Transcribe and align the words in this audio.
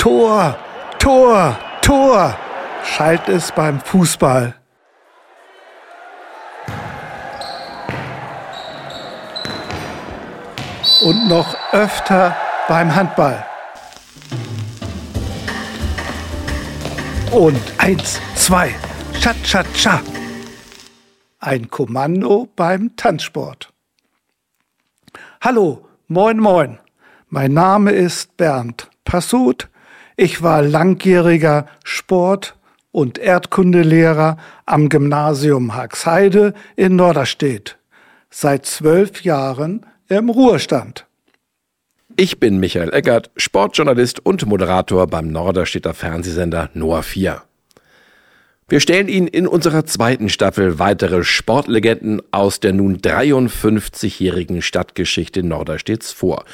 Tor, 0.00 0.56
Tor, 0.98 1.58
Tor, 1.82 2.34
schallt 2.82 3.28
es 3.28 3.52
beim 3.52 3.78
Fußball. 3.80 4.54
Und 11.02 11.28
noch 11.28 11.54
öfter 11.72 12.34
beim 12.66 12.94
Handball. 12.94 13.44
Und 17.30 17.60
eins, 17.76 18.18
zwei, 18.34 18.74
Cha, 19.20 19.34
cha, 19.44 19.62
cha. 19.74 20.00
Ein 21.40 21.68
Kommando 21.68 22.48
beim 22.56 22.96
Tanzsport. 22.96 23.70
Hallo, 25.42 25.86
moin, 26.08 26.38
moin. 26.38 26.78
Mein 27.28 27.52
Name 27.52 27.90
ist 27.92 28.34
Bernd 28.38 28.88
Passut. 29.04 29.69
Ich 30.22 30.42
war 30.42 30.60
langjähriger 30.60 31.66
Sport- 31.82 32.54
und 32.92 33.16
Erdkundelehrer 33.16 34.36
am 34.66 34.90
Gymnasium 34.90 35.74
Haxheide 35.74 36.52
in 36.76 36.94
Norderstedt. 36.94 37.78
Seit 38.28 38.66
zwölf 38.66 39.22
Jahren 39.22 39.86
im 40.10 40.28
Ruhestand. 40.28 41.06
Ich 42.18 42.38
bin 42.38 42.60
Michael 42.60 42.92
Eckert, 42.92 43.30
Sportjournalist 43.38 44.20
und 44.20 44.44
Moderator 44.44 45.06
beim 45.06 45.28
Norderstedter 45.28 45.94
Fernsehsender 45.94 46.68
Noah 46.74 47.02
4. 47.02 47.40
Wir 48.68 48.80
stellen 48.80 49.08
Ihnen 49.08 49.26
in 49.26 49.46
unserer 49.46 49.86
zweiten 49.86 50.28
Staffel 50.28 50.78
weitere 50.78 51.24
Sportlegenden 51.24 52.20
aus 52.30 52.60
der 52.60 52.74
nun 52.74 52.98
53-jährigen 52.98 54.60
Stadtgeschichte 54.60 55.42
Norderstedts 55.42 56.12
vor. 56.12 56.44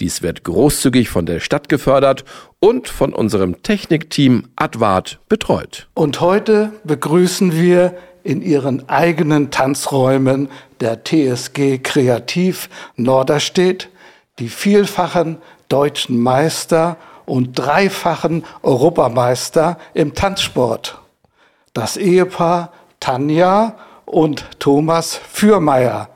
Dies 0.00 0.22
wird 0.22 0.44
großzügig 0.44 1.08
von 1.08 1.26
der 1.26 1.40
Stadt 1.40 1.68
gefördert 1.68 2.24
und 2.60 2.88
von 2.88 3.14
unserem 3.14 3.62
Technikteam 3.62 4.48
Advart 4.56 5.20
betreut. 5.28 5.88
Und 5.94 6.20
heute 6.20 6.72
begrüßen 6.84 7.52
wir 7.52 7.96
in 8.22 8.42
ihren 8.42 8.88
eigenen 8.88 9.50
Tanzräumen 9.50 10.48
der 10.80 11.04
TSG 11.04 11.78
Kreativ 11.82 12.68
Norderstedt 12.96 13.88
die 14.38 14.48
vielfachen 14.48 15.38
deutschen 15.68 16.20
Meister 16.20 16.96
und 17.24 17.58
dreifachen 17.58 18.44
Europameister 18.62 19.78
im 19.94 20.14
Tanzsport 20.14 21.00
das 21.76 21.98
Ehepaar 21.98 22.72
Tanja 23.00 23.76
und 24.06 24.46
Thomas 24.58 25.14
Fürmeier. 25.14 26.08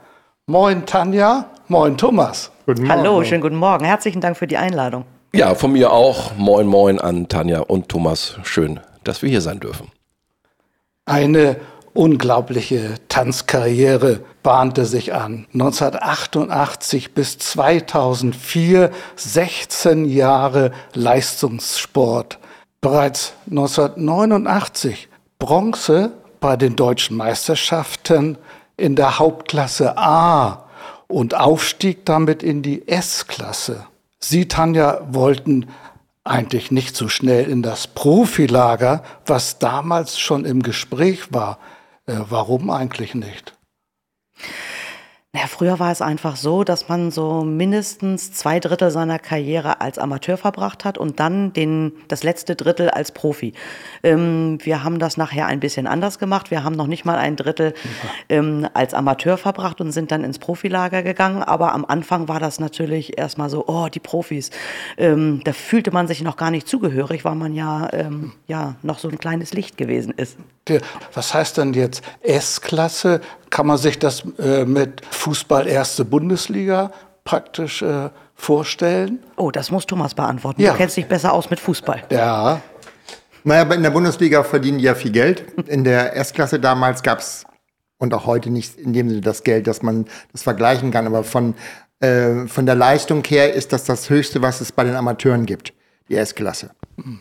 Moin 0.47 0.87
Tanja, 0.87 1.51
moin 1.71 1.97
Thomas. 1.97 2.51
Guten 2.67 2.83
Morgen. 2.83 3.01
Hallo, 3.01 3.25
schönen 3.25 3.41
guten 3.41 3.57
Morgen. 3.57 3.85
Herzlichen 3.85 4.21
Dank 4.21 4.37
für 4.37 4.47
die 4.47 4.57
Einladung. 4.57 5.05
Ja, 5.33 5.55
von 5.55 5.73
mir 5.73 5.93
auch. 5.93 6.37
Moin, 6.37 6.67
moin 6.67 7.01
an 7.01 7.29
Tanja 7.29 7.61
und 7.61 7.89
Thomas. 7.89 8.37
Schön, 8.43 8.81
dass 9.05 9.23
wir 9.23 9.31
hier 9.31 9.41
sein 9.41 9.61
dürfen. 9.61 9.91
Eine 11.07 11.57
unglaubliche 11.95 12.97
Tanzkarriere 13.09 14.21
bahnte 14.43 14.85
sich 14.85 15.15
an. 15.15 15.47
1988 15.53 17.15
bis 17.15 17.39
2004 17.39 18.91
16 19.15 20.05
Jahre 20.07 20.73
Leistungssport. 20.95 22.39
Bereits 22.81 23.35
1989 23.49 25.09
Bronze 25.39 26.13
bei 26.41 26.57
den 26.57 26.75
deutschen 26.75 27.17
Meisterschaften 27.17 28.39
in 28.77 28.97
der 28.97 29.19
Hauptklasse 29.19 29.97
A 29.97 30.65
und 31.11 31.35
Aufstieg 31.35 32.05
damit 32.05 32.43
in 32.43 32.63
die 32.63 32.87
S-Klasse. 32.89 33.87
Sie, 34.19 34.49
Tanja, 34.49 35.01
wollten 35.11 35.69
eigentlich 36.25 36.71
nicht 36.71 36.95
so 36.95 37.09
schnell 37.09 37.49
in 37.49 37.63
das 37.63 37.87
Profilager, 37.87 39.03
was 39.27 39.59
damals 39.59 40.19
schon 40.19 40.45
im 40.45 40.63
Gespräch 40.63 41.33
war. 41.33 41.59
Äh, 42.07 42.17
warum 42.29 42.71
eigentlich 42.71 43.15
nicht? 43.15 43.55
Naja, 45.33 45.47
früher 45.47 45.79
war 45.79 45.93
es 45.93 46.03
einfach 46.03 46.35
so, 46.35 46.65
dass 46.65 46.89
man 46.89 47.13
so 47.13 47.45
mindestens 47.45 48.33
zwei 48.33 48.59
Drittel 48.59 48.91
seiner 48.91 49.21
Karriere 49.21 49.81
als 49.81 49.97
Amateur 49.97 50.37
verbracht 50.37 50.85
hat 50.85 50.99
und 50.99 51.21
dann 51.21 51.53
den, 51.53 51.93
das 52.09 52.25
letzte 52.25 52.57
Drittel 52.57 52.91
als 52.91 53.13
Profi. 53.13 53.53
Ähm, 54.03 54.59
wir 54.65 54.83
haben 54.83 54.99
das 54.99 55.17
nachher 55.17 55.47
ein 55.47 55.61
bisschen 55.61 55.87
anders 55.87 56.19
gemacht. 56.19 56.51
Wir 56.51 56.65
haben 56.65 56.75
noch 56.75 56.89
nicht 56.89 57.05
mal 57.05 57.17
ein 57.17 57.37
Drittel 57.37 57.75
ähm, 58.29 58.67
als 58.75 58.93
Amateur 58.93 59.39
verbracht 59.39 59.81
und 59.81 59.93
sind 59.93 60.11
dann 60.11 60.25
ins 60.25 60.41
Profilager 60.41 61.05
gegangen. 61.05 61.45
Aber 61.45 61.75
am 61.75 61.85
Anfang 61.85 62.27
war 62.27 62.41
das 62.41 62.59
natürlich 62.59 63.17
erstmal 63.17 63.51
so, 63.51 63.69
oh, 63.69 63.87
die 63.87 64.01
Profis. 64.01 64.51
Ähm, 64.99 65.43
da 65.45 65.53
fühlte 65.53 65.93
man 65.93 66.09
sich 66.09 66.23
noch 66.23 66.37
gar 66.37 66.51
nicht 66.51 66.67
zugehörig, 66.67 67.25
weil 67.25 67.37
man 67.37 67.55
ja, 67.55 67.89
ähm, 67.93 68.33
ja 68.49 68.75
noch 68.83 68.99
so 68.99 69.09
ein 69.09 69.19
kleines 69.19 69.53
Licht 69.53 69.77
gewesen 69.77 70.13
ist. 70.17 70.39
Was 71.15 71.35
heißt 71.35 71.59
denn 71.59 71.73
jetzt 71.73 72.03
S-Klasse? 72.21 73.21
Kann 73.49 73.67
man 73.67 73.79
sich 73.79 73.99
das 73.99 74.23
äh, 74.39 74.65
mit 74.65 75.05
Fußball 75.21 75.67
erste 75.69 76.05
Bundesliga 76.05 76.93
praktisch 77.25 77.83
äh, 77.83 78.09
vorstellen? 78.35 79.21
Oh, 79.37 79.51
das 79.51 79.71
muss 79.71 79.87
Thomas 79.87 80.15
beantworten. 80.15 80.63
Ja. 80.63 80.73
Du 80.73 80.79
kennst 80.79 80.97
dich 80.97 81.07
besser 81.07 81.33
aus 81.33 81.51
mit 81.51 81.61
Fußball. 81.61 82.05
Ja. 82.11 82.61
Naja, 83.45 83.71
in 83.75 83.83
der 83.83 83.91
Bundesliga 83.91 84.43
verdienen 84.43 84.79
die 84.79 84.85
ja 84.85 84.95
viel 84.95 85.13
Geld. 85.13 85.45
In 85.69 85.85
der 85.85 86.17
S-Klasse 86.17 86.59
damals 86.59 87.03
gab 87.03 87.19
es 87.19 87.45
und 87.99 88.15
auch 88.15 88.25
heute 88.25 88.51
nicht 88.51 88.77
in 88.77 88.95
dem 88.95 89.09
Sinne 89.11 89.21
das 89.21 89.45
Geld, 89.45 89.67
dass 89.67 89.83
man 89.83 90.07
das 90.33 90.43
vergleichen 90.43 90.91
kann. 90.91 91.07
Aber 91.07 91.23
von, 91.23 91.55
äh, 92.01 92.47
von 92.47 92.65
der 92.65 92.75
Leistung 92.75 93.23
her 93.25 93.53
ist 93.53 93.75
das 93.75 93.85
das 93.85 94.09
Höchste, 94.09 94.41
was 94.41 94.63
es 94.63 94.73
bei 94.73 94.85
den 94.85 94.97
Amateuren 94.97 95.45
gibt. 95.45 95.75
Die 96.09 96.17
S-Klasse, 96.17 96.71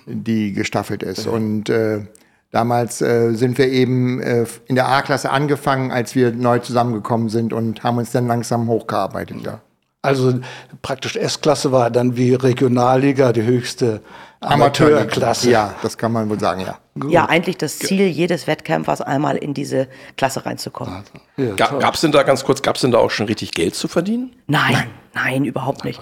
die 0.06 0.54
gestaffelt 0.54 1.04
ist. 1.04 1.28
Und 1.28 1.70
äh, 1.70 2.06
Damals 2.52 3.02
äh, 3.02 3.34
sind 3.34 3.58
wir 3.58 3.68
eben 3.68 4.22
äh, 4.22 4.46
in 4.66 4.76
der 4.76 4.88
A-Klasse 4.88 5.30
angefangen, 5.30 5.92
als 5.92 6.16
wir 6.16 6.32
neu 6.32 6.60
zusammengekommen 6.60 7.30
sind 7.30 7.54
und 7.54 7.84
haben 7.84 7.98
uns 7.98 8.12
dann 8.12 8.28
langsam 8.28 8.68
hochgearbeitet. 8.68 9.38
Ja. 9.44 9.62
Also 10.02 10.40
praktisch 10.82 11.16
S-Klasse 11.16 11.72
war 11.72 11.92
dann 11.92 12.16
wie 12.16 12.34
Regionalliga 12.34 13.34
die 13.34 13.44
höchste 13.44 14.02
Amateurklasse. 14.40 15.52
Ja, 15.52 15.76
das 15.82 15.98
kann 15.98 16.14
man 16.14 16.30
wohl 16.30 16.40
sagen, 16.40 16.62
ja. 16.62 16.80
Gut. 16.98 17.12
Ja, 17.12 17.26
eigentlich 17.26 17.58
das 17.58 17.78
Ziel 17.78 18.08
jedes 18.08 18.48
Wettkämpfers, 18.48 19.02
einmal 19.02 19.36
in 19.36 19.54
diese 19.54 19.88
Klasse 20.16 20.46
reinzukommen. 20.46 21.04
Ja, 21.38 21.54
Gab 21.56 21.96
es 21.96 22.02
denn 22.02 22.14
da 22.14 22.24
ganz 22.24 22.46
kurz, 22.46 22.62
gab 22.62 22.76
es 22.76 22.82
denn 22.82 22.92
da 22.92 22.98
auch 22.98 23.12
schon 23.12 23.26
richtig 23.26 23.52
Geld 23.52 23.76
zu 23.76 23.88
verdienen? 23.90 24.34
Nein, 24.48 24.72
nein, 24.72 24.88
nein 25.14 25.46
überhaupt 25.46 25.84
nicht. 25.84 26.00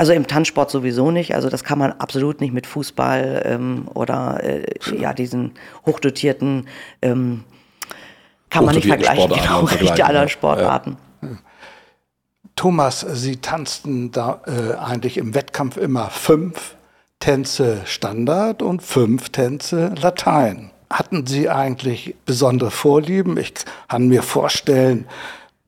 Also 0.00 0.14
im 0.14 0.26
Tanzsport 0.26 0.70
sowieso 0.70 1.10
nicht. 1.10 1.34
Also 1.34 1.50
das 1.50 1.62
kann 1.62 1.78
man 1.78 1.92
absolut 1.92 2.40
nicht 2.40 2.54
mit 2.54 2.66
Fußball 2.66 3.42
ähm, 3.44 3.86
oder 3.92 4.42
äh, 4.42 4.64
ja 4.98 5.12
diesen 5.12 5.52
hochdotierten 5.84 6.68
ähm, 7.02 7.44
kann 8.48 8.64
man 8.64 8.76
nicht 8.76 8.86
vergleichen. 8.86 9.28
Genau, 9.28 9.66
die 9.66 10.02
anderen 10.02 10.30
Sportarten. 10.30 10.96
Ja. 11.20 11.28
Thomas, 12.56 13.00
Sie 13.00 13.42
tanzten 13.42 14.10
da 14.10 14.40
äh, 14.46 14.74
eigentlich 14.78 15.18
im 15.18 15.34
Wettkampf 15.34 15.76
immer 15.76 16.08
fünf 16.08 16.76
Tänze 17.18 17.82
Standard 17.84 18.62
und 18.62 18.82
fünf 18.82 19.28
Tänze 19.28 19.92
Latein. 20.00 20.70
Hatten 20.88 21.26
Sie 21.26 21.50
eigentlich 21.50 22.14
besondere 22.24 22.70
Vorlieben? 22.70 23.36
Ich 23.36 23.52
kann 23.88 24.08
mir 24.08 24.22
vorstellen, 24.22 25.06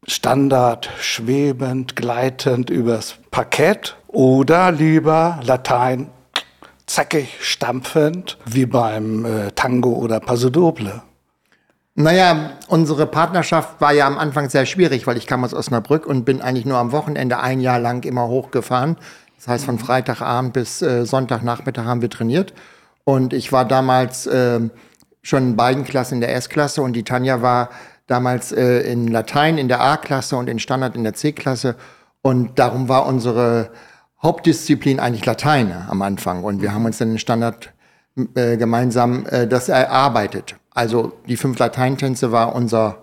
Standard 0.07 0.89
schwebend, 1.01 1.97
gleitend 1.97 2.71
übers 2.71 3.17
Parkett 3.31 3.97
oder 4.13 4.71
lieber 4.71 5.41
Latein 5.43 6.11
zackig, 6.87 7.39
stampfend, 7.41 8.39
wie 8.45 8.67
beim 8.67 9.25
äh, 9.25 9.51
Tango 9.53 9.93
oder 9.95 10.21
Paso 10.21 10.51
Doble? 10.51 11.03
Naja, 11.95 12.53
unsere 12.69 13.07
Partnerschaft 13.07 13.81
war 13.81 13.93
ja 13.93 14.07
am 14.07 14.19
Anfang 14.19 14.49
sehr 14.49 14.65
schwierig, 14.65 15.07
weil 15.07 15.17
ich 15.17 15.27
kam 15.27 15.45
aus 15.45 15.53
Osnabrück 15.53 16.07
und 16.07 16.25
bin 16.25 16.41
eigentlich 16.41 16.65
nur 16.65 16.79
am 16.79 16.93
Wochenende 16.93 17.41
ein 17.41 17.61
Jahr 17.61 17.79
lang 17.79 18.05
immer 18.05 18.29
hochgefahren. 18.29 18.97
Das 19.37 19.49
heißt, 19.49 19.65
von 19.65 19.79
Freitagabend 19.79 20.53
bis 20.53 20.81
äh, 20.83 21.05
Sonntagnachmittag 21.05 21.85
haben 21.85 22.01
wir 22.01 22.11
trainiert. 22.11 22.55
Und 23.05 23.33
ich 23.33 23.53
war 23.53 23.65
damals 23.65 24.27
äh, 24.27 24.61
schon 25.23 25.43
in 25.51 25.57
beiden 25.57 25.85
Klassen 25.85 26.17
in 26.17 26.21
der 26.21 26.35
S-Klasse 26.35 26.83
und 26.83 26.95
die 26.95 27.05
Tanja 27.05 27.43
war 27.43 27.69
damals 28.07 28.53
äh, 28.53 28.81
in 28.81 29.09
Latein 29.09 29.59
in 29.59 29.69
der 29.69 29.81
A-Klasse 29.81 30.37
und 30.37 30.49
in 30.49 30.59
Standard 30.59 30.97
in 30.97 31.05
der 31.05 31.15
C-Klasse. 31.15 31.77
Und 32.23 32.59
darum 32.59 32.89
war 32.89 33.07
unsere 33.07 33.71
Hauptdisziplin 34.23 35.01
eigentlich 35.01 35.27
Latein 35.27 35.73
am 35.89 36.03
Anfang 36.03 36.45
und 36.45 36.63
wir 36.63 36.73
haben 36.73 36.85
uns 36.85 36.99
dann 36.99 37.13
in 37.13 37.19
Standard 37.19 37.73
äh, 38.35 38.57
gemeinsam 38.57 39.27
äh, 39.27 39.47
das 39.47 39.69
erarbeitet. 39.69 40.57
Also 40.71 41.13
die 41.29 41.37
fünf 41.37 41.59
Lateintänze 41.59 42.31
war 42.31 42.55
unser, 42.55 42.99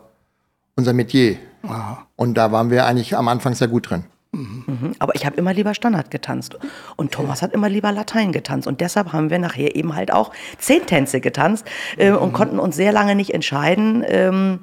unser 0.76 0.94
Metier. 0.94 1.38
Aha. 1.64 2.06
Und 2.16 2.36
da 2.36 2.52
waren 2.52 2.70
wir 2.70 2.86
eigentlich 2.86 3.18
am 3.18 3.28
Anfang 3.28 3.54
sehr 3.54 3.68
gut 3.68 3.90
drin. 3.90 4.06
Mhm. 4.32 4.96
Aber 5.00 5.16
ich 5.16 5.26
habe 5.26 5.36
immer 5.38 5.54
lieber 5.54 5.74
Standard 5.74 6.12
getanzt 6.12 6.58
und 6.96 7.12
Thomas 7.12 7.42
hat 7.42 7.52
immer 7.54 7.68
lieber 7.68 7.92
Latein 7.92 8.32
getanzt 8.32 8.68
und 8.68 8.80
deshalb 8.80 9.12
haben 9.12 9.32
wir 9.32 9.40
nachher 9.40 9.76
eben 9.76 9.96
halt 9.96 10.14
auch 10.14 10.32
zehn 10.60 10.86
Tänze 10.86 11.20
getanzt 11.20 11.66
äh, 11.98 12.12
mhm. 12.12 12.18
und 12.18 12.34
konnten 12.34 12.60
uns 12.60 12.76
sehr 12.76 12.92
lange 12.92 13.16
nicht 13.16 13.34
entscheiden. 13.34 14.06
Ähm, 14.08 14.60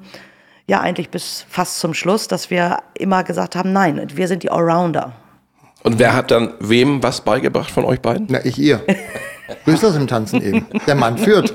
ja, 0.67 0.79
eigentlich 0.81 1.09
bis 1.09 1.45
fast 1.49 1.79
zum 1.79 1.93
Schluss, 1.93 2.27
dass 2.27 2.49
wir 2.49 2.79
immer 2.93 3.23
gesagt 3.23 3.55
haben, 3.55 3.73
nein, 3.73 4.01
wir 4.15 4.27
sind 4.27 4.43
die 4.43 4.51
Allrounder. 4.51 5.13
Und 5.83 5.99
wer 5.99 6.13
hat 6.15 6.31
dann 6.31 6.53
wem 6.59 7.01
was 7.03 7.21
beigebracht 7.21 7.71
von 7.71 7.85
euch 7.85 8.01
beiden? 8.01 8.27
Na, 8.29 8.43
ich 8.43 8.57
ihr. 8.57 8.81
So 9.65 9.71
ist 9.71 9.81
das 9.83 9.95
im 9.95 10.07
Tanzen 10.07 10.41
eben. 10.41 10.65
Der 10.87 10.95
Mann 10.95 11.17
führt. 11.17 11.53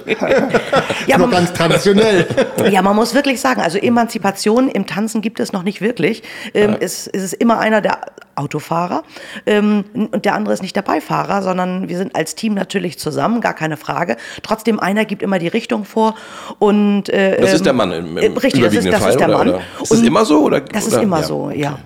Ja, 1.06 1.18
Nur 1.18 1.26
man- 1.26 1.30
ganz 1.36 1.52
traditionell. 1.52 2.26
Ja, 2.70 2.80
man 2.80 2.96
muss 2.96 3.14
wirklich 3.14 3.38
sagen, 3.40 3.60
also 3.60 3.76
Emanzipation 3.76 4.68
im 4.70 4.86
Tanzen 4.86 5.20
gibt 5.20 5.40
es 5.40 5.52
noch 5.52 5.62
nicht 5.62 5.82
wirklich. 5.82 6.22
Ähm, 6.54 6.76
es, 6.80 7.06
es 7.06 7.22
ist 7.22 7.32
immer 7.34 7.58
einer 7.58 7.82
der 7.82 7.98
Autofahrer 8.34 9.02
ähm, 9.44 9.84
und 9.94 10.24
der 10.24 10.34
andere 10.34 10.54
ist 10.54 10.62
nicht 10.62 10.74
der 10.74 10.80
Beifahrer, 10.82 11.42
sondern 11.42 11.90
wir 11.90 11.98
sind 11.98 12.16
als 12.16 12.34
Team 12.34 12.54
natürlich 12.54 12.98
zusammen, 12.98 13.42
gar 13.42 13.52
keine 13.54 13.76
Frage. 13.76 14.16
Trotzdem 14.42 14.80
einer 14.80 15.04
gibt 15.04 15.22
immer 15.22 15.38
die 15.38 15.48
Richtung 15.48 15.84
vor 15.84 16.14
und 16.58 17.10
äh, 17.10 17.38
Das 17.42 17.52
ist 17.52 17.58
ähm, 17.60 17.64
der 17.64 17.72
Mann 17.74 17.92
im, 17.92 18.16
äh, 18.16 18.24
im 18.24 18.36
richtig, 18.38 18.62
das 18.62 18.72
ist, 18.72 18.86
das 18.90 19.00
Fall, 19.00 19.10
ist 19.10 19.20
der 19.20 19.28
oder, 19.28 19.38
Mann. 19.38 19.48
oder? 19.50 19.60
Ist 19.82 19.92
das 19.92 20.00
immer 20.00 20.24
so? 20.24 20.40
Oder, 20.44 20.60
Das 20.60 20.86
ist 20.86 20.94
oder? 20.94 21.02
immer 21.02 21.18
Ja, 21.20 21.24
so, 21.26 21.44
okay. 21.44 21.60
ja. 21.60 21.70
Ja, 21.70 21.78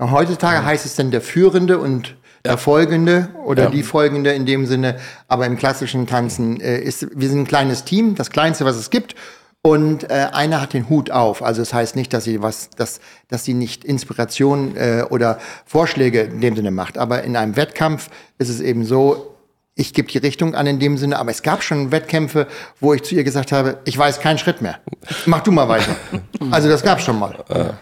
Heutzutage 0.00 0.64
heißt 0.64 0.86
es 0.86 0.96
dann 0.96 1.10
der 1.10 1.20
Führende 1.20 1.78
und 1.78 2.16
der 2.44 2.56
Folgende 2.56 3.28
oder 3.44 3.68
die 3.68 3.82
Folgende 3.82 4.32
in 4.32 4.46
dem 4.46 4.66
Sinne. 4.66 4.96
Aber 5.28 5.46
im 5.46 5.56
klassischen 5.56 6.06
Tanzen 6.06 6.60
äh, 6.60 6.78
ist, 6.78 7.06
wir 7.14 7.28
sind 7.28 7.40
ein 7.40 7.46
kleines 7.46 7.84
Team, 7.84 8.14
das 8.14 8.30
kleinste, 8.30 8.64
was 8.64 8.76
es 8.76 8.90
gibt. 8.90 9.14
Und 9.62 10.10
äh, 10.10 10.28
einer 10.32 10.62
hat 10.62 10.72
den 10.72 10.88
Hut 10.88 11.10
auf. 11.10 11.42
Also 11.42 11.60
es 11.60 11.68
das 11.68 11.74
heißt 11.74 11.96
nicht, 11.96 12.14
dass 12.14 12.24
sie 12.24 12.42
was, 12.42 12.70
dass, 12.70 13.00
dass 13.28 13.44
sie 13.44 13.52
nicht 13.52 13.84
Inspiration 13.84 14.74
äh, 14.74 15.04
oder 15.10 15.38
Vorschläge 15.66 16.22
in 16.22 16.40
dem 16.40 16.56
Sinne 16.56 16.70
macht. 16.70 16.96
Aber 16.96 17.24
in 17.24 17.36
einem 17.36 17.56
Wettkampf 17.56 18.08
ist 18.38 18.48
es 18.48 18.60
eben 18.60 18.86
so, 18.86 19.36
ich 19.74 19.92
gebe 19.92 20.10
die 20.10 20.18
Richtung 20.18 20.54
an 20.54 20.66
in 20.66 20.78
dem 20.78 20.96
Sinne, 20.96 21.18
aber 21.18 21.30
es 21.30 21.42
gab 21.42 21.62
schon 21.62 21.92
Wettkämpfe, 21.92 22.46
wo 22.80 22.94
ich 22.94 23.02
zu 23.02 23.14
ihr 23.14 23.24
gesagt 23.24 23.52
habe, 23.52 23.78
ich 23.84 23.96
weiß 23.96 24.20
keinen 24.20 24.38
Schritt 24.38 24.62
mehr. 24.62 24.80
Mach 25.26 25.42
du 25.42 25.52
mal 25.52 25.68
weiter. 25.68 25.94
Also 26.50 26.70
das 26.70 26.82
gab 26.82 27.00
schon 27.00 27.18
mal. 27.18 27.44
Ja, 27.50 27.74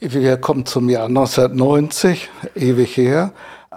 wir 0.00 0.36
kommen 0.36 0.66
zum 0.66 0.88
Jahr 0.88 1.06
1990, 1.06 2.28
ewig 2.56 2.96
her. 2.96 3.30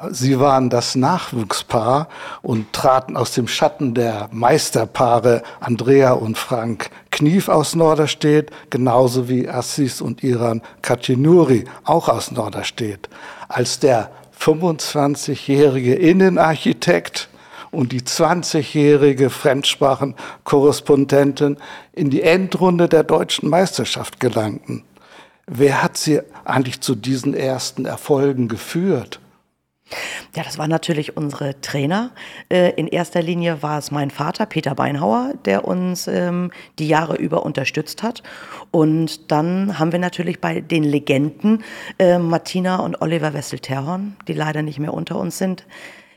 Sie 0.09 0.39
waren 0.39 0.71
das 0.71 0.95
Nachwuchspaar 0.95 2.07
und 2.41 2.73
traten 2.73 3.15
aus 3.15 3.33
dem 3.33 3.47
Schatten 3.47 3.93
der 3.93 4.27
Meisterpaare 4.31 5.43
Andrea 5.59 6.13
und 6.13 6.35
Frank 6.35 6.89
Knief 7.11 7.47
aus 7.47 7.75
Norderstedt, 7.75 8.49
genauso 8.71 9.29
wie 9.29 9.47
Assis 9.47 10.01
und 10.01 10.23
Iran 10.23 10.63
Kacinuri, 10.81 11.65
auch 11.83 12.09
aus 12.09 12.31
Norderstedt. 12.31 13.07
Als 13.47 13.77
der 13.77 14.09
25-jährige 14.39 15.93
Innenarchitekt 15.93 17.29
und 17.69 17.91
die 17.91 18.01
20-jährige 18.01 19.29
Fremdsprachenkorrespondentin 19.29 21.57
in 21.93 22.09
die 22.09 22.23
Endrunde 22.23 22.89
der 22.89 23.03
deutschen 23.03 23.49
Meisterschaft 23.49 24.19
gelangten. 24.19 24.83
Wer 25.49 25.81
hat 25.81 25.97
sie 25.97 26.19
eigentlich 26.43 26.81
zu 26.81 26.93
diesen 26.93 27.33
ersten 27.33 27.85
Erfolgen 27.85 28.49
geführt? 28.49 29.21
Ja, 30.35 30.43
das 30.43 30.57
waren 30.57 30.69
natürlich 30.69 31.15
unsere 31.15 31.61
Trainer. 31.61 32.11
Äh, 32.49 32.71
In 32.71 32.87
erster 32.87 33.21
Linie 33.21 33.63
war 33.63 33.79
es 33.79 33.89
mein 33.89 34.11
Vater, 34.11 34.45
Peter 34.45 34.75
Beinhauer, 34.75 35.33
der 35.45 35.65
uns 35.65 36.07
ähm, 36.07 36.51
die 36.77 36.89
Jahre 36.89 37.15
über 37.15 37.45
unterstützt 37.45 38.03
hat. 38.03 38.23
Und 38.71 39.31
dann 39.31 39.79
haben 39.79 39.93
wir 39.93 39.99
natürlich 39.99 40.41
bei 40.41 40.59
den 40.59 40.83
Legenden 40.83 41.63
äh, 41.97 42.19
Martina 42.19 42.77
und 42.81 43.01
Oliver 43.01 43.33
Wessel-Terhorn, 43.33 44.17
die 44.27 44.33
leider 44.33 44.61
nicht 44.61 44.79
mehr 44.79 44.93
unter 44.93 45.17
uns 45.17 45.37
sind, 45.37 45.65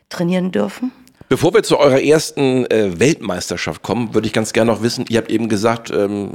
trainieren 0.08 0.50
dürfen. 0.50 0.90
Bevor 1.32 1.54
wir 1.54 1.62
zu 1.62 1.78
eurer 1.78 2.02
ersten 2.02 2.68
äh, 2.72 2.98
Weltmeisterschaft 2.98 3.84
kommen, 3.84 4.14
würde 4.14 4.26
ich 4.26 4.32
ganz 4.32 4.52
gerne 4.52 4.72
noch 4.72 4.82
wissen, 4.82 5.04
ihr 5.08 5.18
habt 5.18 5.30
eben 5.30 5.48
gesagt, 5.48 5.88
ähm, 5.92 6.32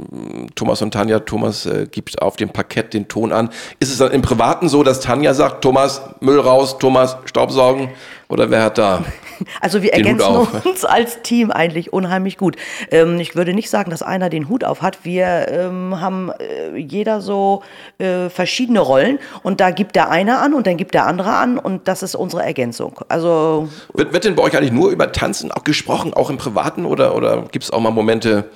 Thomas 0.54 0.80
und 0.80 0.94
Tanja, 0.94 1.18
Thomas 1.18 1.66
äh, 1.66 1.86
gibt 1.90 2.22
auf 2.22 2.36
dem 2.36 2.48
Parkett 2.48 2.94
den 2.94 3.06
Ton 3.06 3.30
an. 3.30 3.50
Ist 3.78 3.92
es 3.92 3.98
dann 3.98 4.10
im 4.10 4.22
Privaten 4.22 4.70
so, 4.70 4.82
dass 4.82 5.00
Tanja 5.00 5.34
sagt, 5.34 5.60
Thomas, 5.60 6.00
Müll 6.20 6.40
raus, 6.40 6.78
Thomas, 6.78 7.18
Staubsaugen? 7.26 7.90
Oder 8.28 8.50
wer 8.50 8.62
hat 8.62 8.78
da? 8.78 9.04
Also 9.60 9.82
wir 9.82 9.92
ergänzen 9.92 10.26
uns 10.64 10.86
als 10.86 11.20
Team 11.20 11.50
eigentlich 11.50 11.92
unheimlich 11.92 12.38
gut. 12.38 12.56
Ähm, 12.90 13.20
ich 13.20 13.36
würde 13.36 13.52
nicht 13.52 13.68
sagen, 13.68 13.90
dass 13.90 14.02
einer 14.02 14.30
den 14.30 14.48
Hut 14.48 14.64
auf 14.64 14.80
hat. 14.80 15.04
Wir 15.04 15.48
ähm, 15.50 16.00
haben 16.00 16.30
äh, 16.30 16.74
jeder 16.74 17.20
so 17.20 17.62
äh, 17.98 18.30
verschiedene 18.30 18.80
Rollen 18.80 19.18
und 19.42 19.60
da 19.60 19.72
gibt 19.72 19.94
der 19.94 20.08
eine 20.08 20.38
an 20.38 20.54
und 20.54 20.66
dann 20.66 20.78
gibt 20.78 20.94
der 20.94 21.06
andere 21.06 21.34
an 21.34 21.58
und 21.58 21.86
das 21.86 22.02
ist 22.02 22.14
unsere 22.14 22.44
Ergänzung. 22.44 22.98
Also 23.08 23.68
Wird, 23.92 24.14
wird 24.14 24.24
denn 24.24 24.36
bei 24.36 24.42
euch 24.42 24.56
eigentlich 24.56 24.72
nur 24.72 24.90
über 24.90 25.12
Tanzen 25.12 25.52
auch 25.52 25.64
gesprochen, 25.64 26.14
auch 26.14 26.30
im 26.30 26.38
Privaten? 26.38 26.86
Oder, 26.86 27.14
oder 27.14 27.42
gibt 27.52 27.66
es 27.66 27.70
auch 27.70 27.80
mal 27.80 27.90
Momente, 27.90 28.48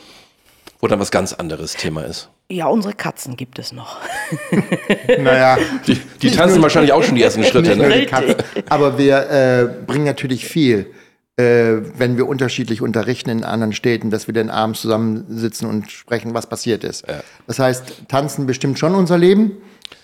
wo 0.80 0.86
dann 0.86 0.98
was 0.98 1.10
ganz 1.10 1.34
anderes 1.34 1.74
Thema 1.74 2.04
ist? 2.04 2.30
Ja, 2.50 2.66
unsere 2.66 2.94
Katzen 2.94 3.36
gibt 3.36 3.58
es 3.58 3.72
noch. 3.72 3.98
Naja, 5.18 5.58
Die, 5.86 6.00
die 6.22 6.30
tanzen 6.30 6.62
wahrscheinlich 6.62 6.92
auch 6.92 7.02
schon 7.02 7.14
die 7.14 7.22
ersten 7.22 7.44
Schritte, 7.44 7.76
ne? 7.76 8.06
Aber 8.68 8.98
wir 8.98 9.30
äh, 9.30 9.84
bringen 9.86 10.04
natürlich 10.04 10.46
viel, 10.46 10.86
äh, 11.36 11.76
wenn 11.96 12.16
wir 12.16 12.28
unterschiedlich 12.28 12.82
unterrichten 12.82 13.30
in 13.30 13.44
anderen 13.44 13.72
Städten, 13.72 14.10
dass 14.10 14.26
wir 14.26 14.34
dann 14.34 14.50
abends 14.50 14.80
zusammensitzen 14.80 15.68
und 15.68 15.90
sprechen, 15.90 16.34
was 16.34 16.46
passiert 16.48 16.84
ist. 16.84 17.04
Das 17.46 17.58
heißt, 17.58 18.08
Tanzen 18.08 18.46
bestimmt 18.46 18.78
schon 18.78 18.94
unser 18.94 19.18
Leben, 19.18 19.52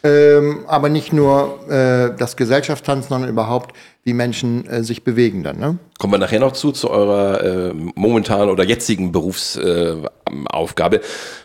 ähm, 0.03 0.65
aber 0.67 0.89
nicht 0.89 1.13
nur 1.13 1.69
äh, 1.69 2.17
das 2.17 2.37
Gesellschaftstanzen, 2.37 3.09
sondern 3.09 3.31
überhaupt, 3.31 3.75
wie 4.05 4.13
Menschen 4.13 4.67
äh, 4.69 4.85
sich 4.85 5.03
bewegen 5.03 5.43
dann. 5.43 5.59
Ne? 5.59 5.79
Kommen 5.99 6.13
wir 6.13 6.19
nachher 6.19 6.39
noch 6.39 6.53
zu, 6.53 6.71
zu 6.71 6.91
eurer 6.91 7.43
äh, 7.43 7.75
momentanen 7.95 8.51
oder 8.51 8.65
jetzigen 8.65 9.11
Berufsaufgabe. 9.11 10.07
Äh, 10.07 10.11
Aufgabe. 10.49 11.01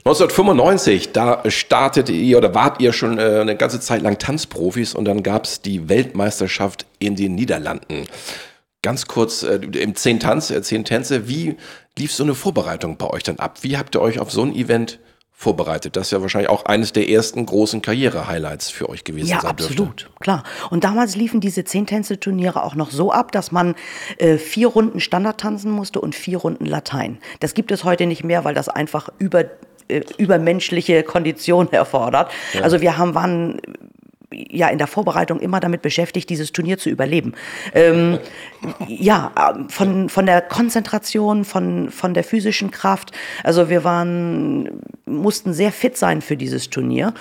1995, 0.05 1.11
da 1.11 1.41
startete 1.49 2.11
ihr 2.11 2.37
oder 2.37 2.53
wart 2.53 2.81
ihr 2.81 2.93
schon 2.93 3.17
äh, 3.17 3.39
eine 3.41 3.55
ganze 3.55 3.79
Zeit 3.79 4.01
lang 4.01 4.19
Tanzprofis 4.19 4.93
und 4.93 5.05
dann 5.05 5.23
gab 5.23 5.45
es 5.45 5.61
die 5.61 5.89
Weltmeisterschaft 5.89 6.85
in 6.99 7.15
den 7.15 7.35
Niederlanden. 7.35 8.05
Ganz 8.83 9.07
kurz, 9.07 9.43
äh, 9.43 9.55
im 9.55 9.95
zehn 9.95 10.19
Tanz, 10.19 10.49
äh, 10.49 10.61
zehn 10.61 10.85
Tänze, 10.85 11.27
wie 11.27 11.55
lief 11.97 12.13
so 12.13 12.23
eine 12.23 12.35
Vorbereitung 12.35 12.97
bei 12.97 13.07
euch 13.07 13.23
dann 13.23 13.37
ab? 13.37 13.59
Wie 13.61 13.77
habt 13.77 13.95
ihr 13.95 14.01
euch 14.01 14.19
auf 14.19 14.31
so 14.31 14.43
ein 14.43 14.55
Event 14.55 14.99
vorbereitet? 15.41 15.95
Das 15.95 16.07
ist 16.07 16.11
ja 16.11 16.21
wahrscheinlich 16.21 16.49
auch 16.49 16.65
eines 16.65 16.93
der 16.93 17.09
ersten 17.09 17.45
großen 17.45 17.81
Karriere-Highlights 17.81 18.69
für 18.69 18.89
euch 18.89 19.03
gewesen 19.03 19.27
Ja, 19.29 19.41
sein 19.41 19.55
dürfte. 19.55 19.73
absolut, 19.73 20.09
klar. 20.19 20.43
Und 20.69 20.83
damals 20.83 21.15
liefen 21.15 21.41
diese 21.41 21.63
Zehntänze-Turniere 21.63 22.63
auch 22.63 22.75
noch 22.75 22.91
so 22.91 23.11
ab, 23.11 23.31
dass 23.31 23.51
man 23.51 23.75
äh, 24.17 24.37
vier 24.37 24.67
Runden 24.67 24.99
Standard 24.99 25.39
tanzen 25.39 25.71
musste 25.71 25.99
und 25.99 26.13
vier 26.15 26.37
Runden 26.37 26.65
Latein. 26.65 27.17
Das 27.39 27.53
gibt 27.55 27.71
es 27.71 27.83
heute 27.83 28.05
nicht 28.05 28.23
mehr, 28.23 28.43
weil 28.45 28.53
das 28.53 28.69
einfach 28.69 29.09
über 29.17 29.45
äh, 29.87 30.01
übermenschliche 30.17 31.03
Konditionen 31.03 31.73
erfordert. 31.73 32.31
Also 32.61 32.81
wir 32.81 32.97
haben 32.97 33.15
waren 33.15 33.59
ja 34.31 34.67
in 34.69 34.77
der 34.77 34.87
Vorbereitung 34.87 35.39
immer 35.39 35.59
damit 35.59 35.81
beschäftigt, 35.81 36.29
dieses 36.29 36.51
Turnier 36.51 36.77
zu 36.77 36.89
überleben. 36.89 37.33
Ähm, 37.73 38.19
ja, 38.87 39.31
ähm, 39.55 39.69
von, 39.69 40.09
von 40.09 40.25
der 40.25 40.41
Konzentration, 40.41 41.45
von, 41.45 41.89
von 41.89 42.13
der 42.13 42.23
physischen 42.23 42.71
Kraft. 42.71 43.11
Also 43.43 43.69
wir 43.69 43.83
waren, 43.83 44.81
mussten 45.05 45.53
sehr 45.53 45.71
fit 45.71 45.97
sein 45.97 46.21
für 46.21 46.37
dieses 46.37 46.69
Turnier. 46.69 47.13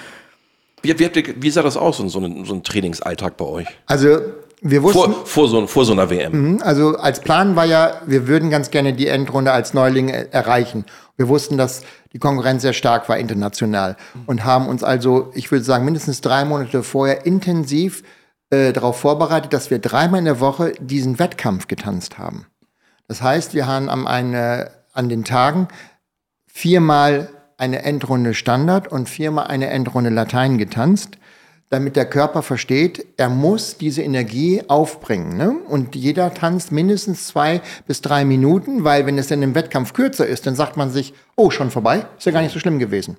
Wie, 0.83 0.99
wie, 0.99 1.05
habt 1.05 1.17
ihr, 1.17 1.35
wie 1.37 1.51
sah 1.51 1.63
das 1.63 1.77
aus, 1.77 1.99
so 1.99 2.03
ein, 2.03 2.45
so 2.45 2.55
ein 2.55 2.63
Trainingsalltag 2.63 3.37
bei 3.37 3.45
euch? 3.45 3.67
Also 3.87 4.19
wir 4.63 4.83
wussten, 4.83 5.13
Vor, 5.13 5.27
vor, 5.27 5.49
so, 5.49 5.67
vor 5.67 5.85
so 5.85 5.93
einer 5.93 6.11
WM. 6.11 6.61
Also 6.63 6.97
als 6.97 7.21
Plan 7.21 7.57
war 7.57 7.65
ja, 7.65 8.03
wir 8.07 8.29
würden 8.29 8.51
ganz 8.51 8.71
gerne 8.71 8.93
die 8.93 9.07
Endrunde 9.07 9.53
als 9.53 9.73
Neulinge 9.73 10.33
erreichen. 10.33 10.85
Wir 11.21 11.29
wussten, 11.29 11.59
dass 11.59 11.83
die 12.15 12.19
Konkurrenz 12.19 12.63
sehr 12.63 12.73
stark 12.73 13.11
war 13.11 13.19
international 13.19 13.99
und 14.25 14.47
haben 14.47 14.67
uns 14.69 14.83
also, 14.83 15.31
ich 15.35 15.53
würde 15.53 15.63
sagen, 15.63 15.85
mindestens 15.85 16.23
drei 16.23 16.47
Monate 16.47 16.83
vorher 16.83 17.27
intensiv 17.27 18.05
äh, 18.49 18.73
darauf 18.73 18.99
vorbereitet, 18.99 19.53
dass 19.53 19.69
wir 19.71 19.81
dreimal 19.81 20.21
in 20.21 20.25
der 20.25 20.41
Woche 20.41 20.73
diesen 20.81 21.19
Wettkampf 21.19 21.69
getanzt 21.69 22.17
haben. 22.17 22.47
Das 23.07 23.21
heißt, 23.21 23.53
wir 23.53 23.67
haben 23.67 23.91
am 23.91 24.07
eine, 24.07 24.71
an 24.95 25.11
den 25.11 25.25
Tagen 25.25 25.69
viermal 26.47 27.29
eine 27.59 27.83
Endrunde 27.83 28.33
Standard 28.33 28.89
und 28.89 29.07
viermal 29.11 29.49
eine 29.49 29.69
Endrunde 29.69 30.09
Latein 30.09 30.57
getanzt, 30.57 31.19
damit 31.71 31.95
der 31.95 32.05
Körper 32.05 32.43
versteht, 32.43 33.07
er 33.17 33.29
muss 33.29 33.79
diese 33.79 34.03
Energie 34.03 34.63
aufbringen. 34.67 35.37
Ne? 35.37 35.57
Und 35.69 35.95
jeder 35.95 36.35
tanzt 36.35 36.73
mindestens 36.73 37.29
zwei 37.29 37.63
bis 37.87 38.03
drei 38.03 38.25
Minuten, 38.25 38.85
weil 38.85 39.07
wenn 39.07 39.19
es 39.19 39.29
dann 39.29 39.43
im 39.43 39.55
Wettkampf 39.55 39.93
kürzer 39.93 40.27
ist, 40.27 40.47
dann 40.47 40.57
sagt 40.57 40.77
man 40.77 40.91
sich, 40.91 41.15
oh, 41.37 41.51
schon 41.51 41.71
vorbei, 41.71 42.07
ist 42.19 42.27
ja 42.27 42.33
gar 42.33 42.43
nicht 42.43 42.53
so 42.53 42.59
schlimm 42.59 42.81
gewesen. 42.81 43.17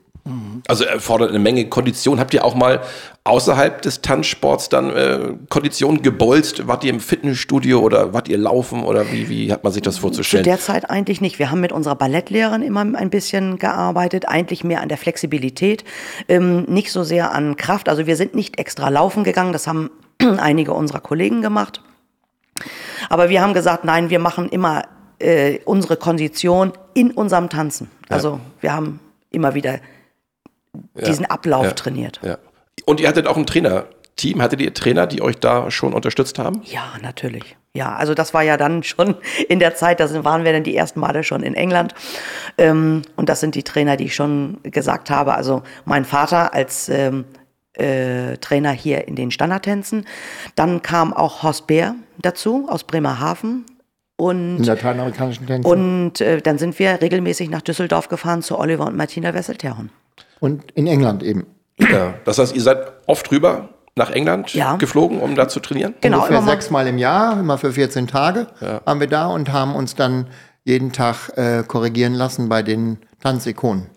Also 0.68 0.84
erfordert 0.84 1.30
eine 1.30 1.40
Menge 1.40 1.68
Kondition. 1.68 2.20
Habt 2.20 2.34
ihr 2.34 2.46
auch 2.46 2.54
mal 2.54 2.82
außerhalb 3.24 3.82
des 3.82 4.02
Tanzsports 4.02 4.70
dann 4.70 4.92
äh, 4.92 5.34
Konditionen 5.50 6.02
gebolzt? 6.04 6.68
Wart 6.68 6.84
ihr 6.84 6.92
im 6.92 7.00
Fitnessstudio 7.00 7.80
oder 7.80 8.14
wart 8.14 8.28
ihr 8.28 8.38
laufen 8.38 8.84
oder 8.84 9.12
wie, 9.12 9.30
wie 9.30 9.52
hat 9.52 9.64
man 9.64 9.74
sich 9.74 9.82
das 9.82 9.96
Zu 9.96 10.02
vorzustellen? 10.02 10.44
der 10.44 10.60
Zeit 10.60 10.90
eigentlich 10.90 11.22
nicht. 11.22 11.40
Wir 11.40 11.50
haben 11.50 11.62
mit 11.62 11.72
unserer 11.72 11.96
Ballettlehrerin 11.96 12.62
immer 12.62 12.82
ein 12.82 13.10
bisschen 13.10 13.58
gearbeitet, 13.58 14.28
eigentlich 14.28 14.64
mehr 14.64 14.82
an 14.82 14.90
der 14.90 14.98
Flexibilität, 14.98 15.84
ähm, 16.28 16.64
nicht 16.64 16.92
so 16.92 17.04
sehr 17.04 17.32
an 17.34 17.56
Kraft. 17.56 17.90
Also 17.90 18.06
wir 18.06 18.16
sind 18.16 18.36
nicht 18.36 18.60
extra 18.60 18.90
laufen 18.90 19.24
gegangen, 19.24 19.54
das 19.54 19.66
haben 19.66 19.90
einige 20.20 20.74
unserer 20.74 21.00
Kollegen 21.00 21.42
gemacht. 21.42 21.82
Aber 23.10 23.30
wir 23.30 23.42
haben 23.42 23.54
gesagt, 23.54 23.86
nein, 23.86 24.12
wir 24.12 24.20
machen 24.20 24.50
immer 24.50 24.84
äh, 25.20 25.60
unsere 25.66 25.98
Kondition 25.98 26.74
in 26.94 27.12
unserem 27.12 27.50
Tanzen. 27.50 27.90
Also 28.10 28.40
wir 28.60 28.74
haben 28.74 29.00
immer 29.32 29.56
wieder 29.56 29.80
diesen 31.06 31.26
Ablauf 31.26 31.66
Ja. 31.66 31.72
trainiert. 31.72 32.20
Ja. 32.24 32.38
Und 32.86 33.00
ihr 33.00 33.08
hattet 33.08 33.28
auch 33.28 33.38
ein 33.38 33.46
Trainerteam. 33.46 34.42
Hattet 34.42 34.62
ihr 34.62 34.74
Trainer, 34.74 35.08
die 35.08 35.22
euch 35.22 35.38
da 35.38 35.70
schon 35.72 35.94
unterstützt 35.94 36.40
haben? 36.40 36.62
Ja, 36.66 36.84
natürlich. 37.02 37.58
Ja, 37.74 37.96
also 37.96 38.14
das 38.14 38.34
war 38.34 38.42
ja 38.44 38.58
dann 38.58 38.84
schon 38.84 39.16
in 39.50 39.60
der 39.60 39.76
Zeit, 39.76 40.00
da 40.00 40.08
sind- 40.08 40.24
waren 40.26 40.44
wir 40.44 40.54
dann 40.54 40.64
die 40.64 40.76
ersten 40.76 41.00
Male 41.00 41.24
schon 41.24 41.44
in 41.44 41.54
England. 41.56 41.94
Ähm, 42.58 43.02
und 43.16 43.30
das 43.30 43.40
sind 43.40 43.56
die 43.56 43.64
Trainer, 43.64 43.98
die 43.98 44.06
ich 44.06 44.16
schon 44.16 44.58
gesagt 44.64 45.10
habe. 45.10 45.34
Also 45.36 45.64
mein 45.86 46.06
Vater 46.06 46.54
als 46.54 46.90
ähm, 46.90 47.26
äh, 47.74 48.38
Trainer 48.38 48.72
hier 48.72 49.08
in 49.08 49.16
den 49.16 49.32
Standardtänzen. 49.32 50.06
Dann 50.56 50.82
kam 50.82 51.14
auch 51.14 51.44
Horst 51.44 51.68
Bär 51.68 51.96
dazu 52.22 52.68
aus 52.70 52.84
Bremerhaven. 52.84 53.66
Und 54.18 54.58
In 54.58 54.64
lateinamerikanischen 54.66 55.48
Tänzen. 55.48 55.72
und 55.72 56.22
äh, 56.22 56.42
dann 56.42 56.60
sind 56.60 56.78
wir 56.78 57.02
regelmäßig 57.02 57.50
nach 57.50 57.62
Düsseldorf 57.62 58.08
gefahren 58.08 58.44
zu 58.44 58.60
Oliver 58.60 58.86
und 58.86 58.96
Martina 58.96 59.34
Wesselterhon. 59.34 59.90
Und 60.42 60.72
in 60.72 60.88
England 60.88 61.24
eben. 61.24 61.46
Ja. 61.78 62.16
Das 62.26 62.40
heißt, 62.40 62.54
ihr 62.56 62.62
seid 62.62 62.92
oft 63.08 63.32
rüber 63.32 63.70
nach 63.96 64.10
England 64.10 64.54
Ja. 64.54 64.76
geflogen, 64.76 65.20
um 65.22 65.36
da 65.36 65.48
zu 65.48 65.60
trainieren? 65.60 65.94
Genau, 66.02 66.24
Ungefähr 66.24 66.42
sechsmal 66.42 66.88
im 66.88 66.98
Jahr, 66.98 67.40
immer 67.40 67.58
für 67.58 67.72
14 67.72 68.08
Tage 68.08 68.48
waren 68.60 69.00
wir 69.00 69.08
da 69.08 69.28
und 69.28 69.54
haben 69.54 69.76
uns 69.76 69.96
dann 69.96 70.28
jeden 70.64 70.92
Tag 70.92 71.32
äh, 71.38 71.64
korrigieren 71.64 72.14
lassen 72.14 72.50
bei 72.50 72.64
den 72.64 72.98
Tanzikonen. 73.22 73.88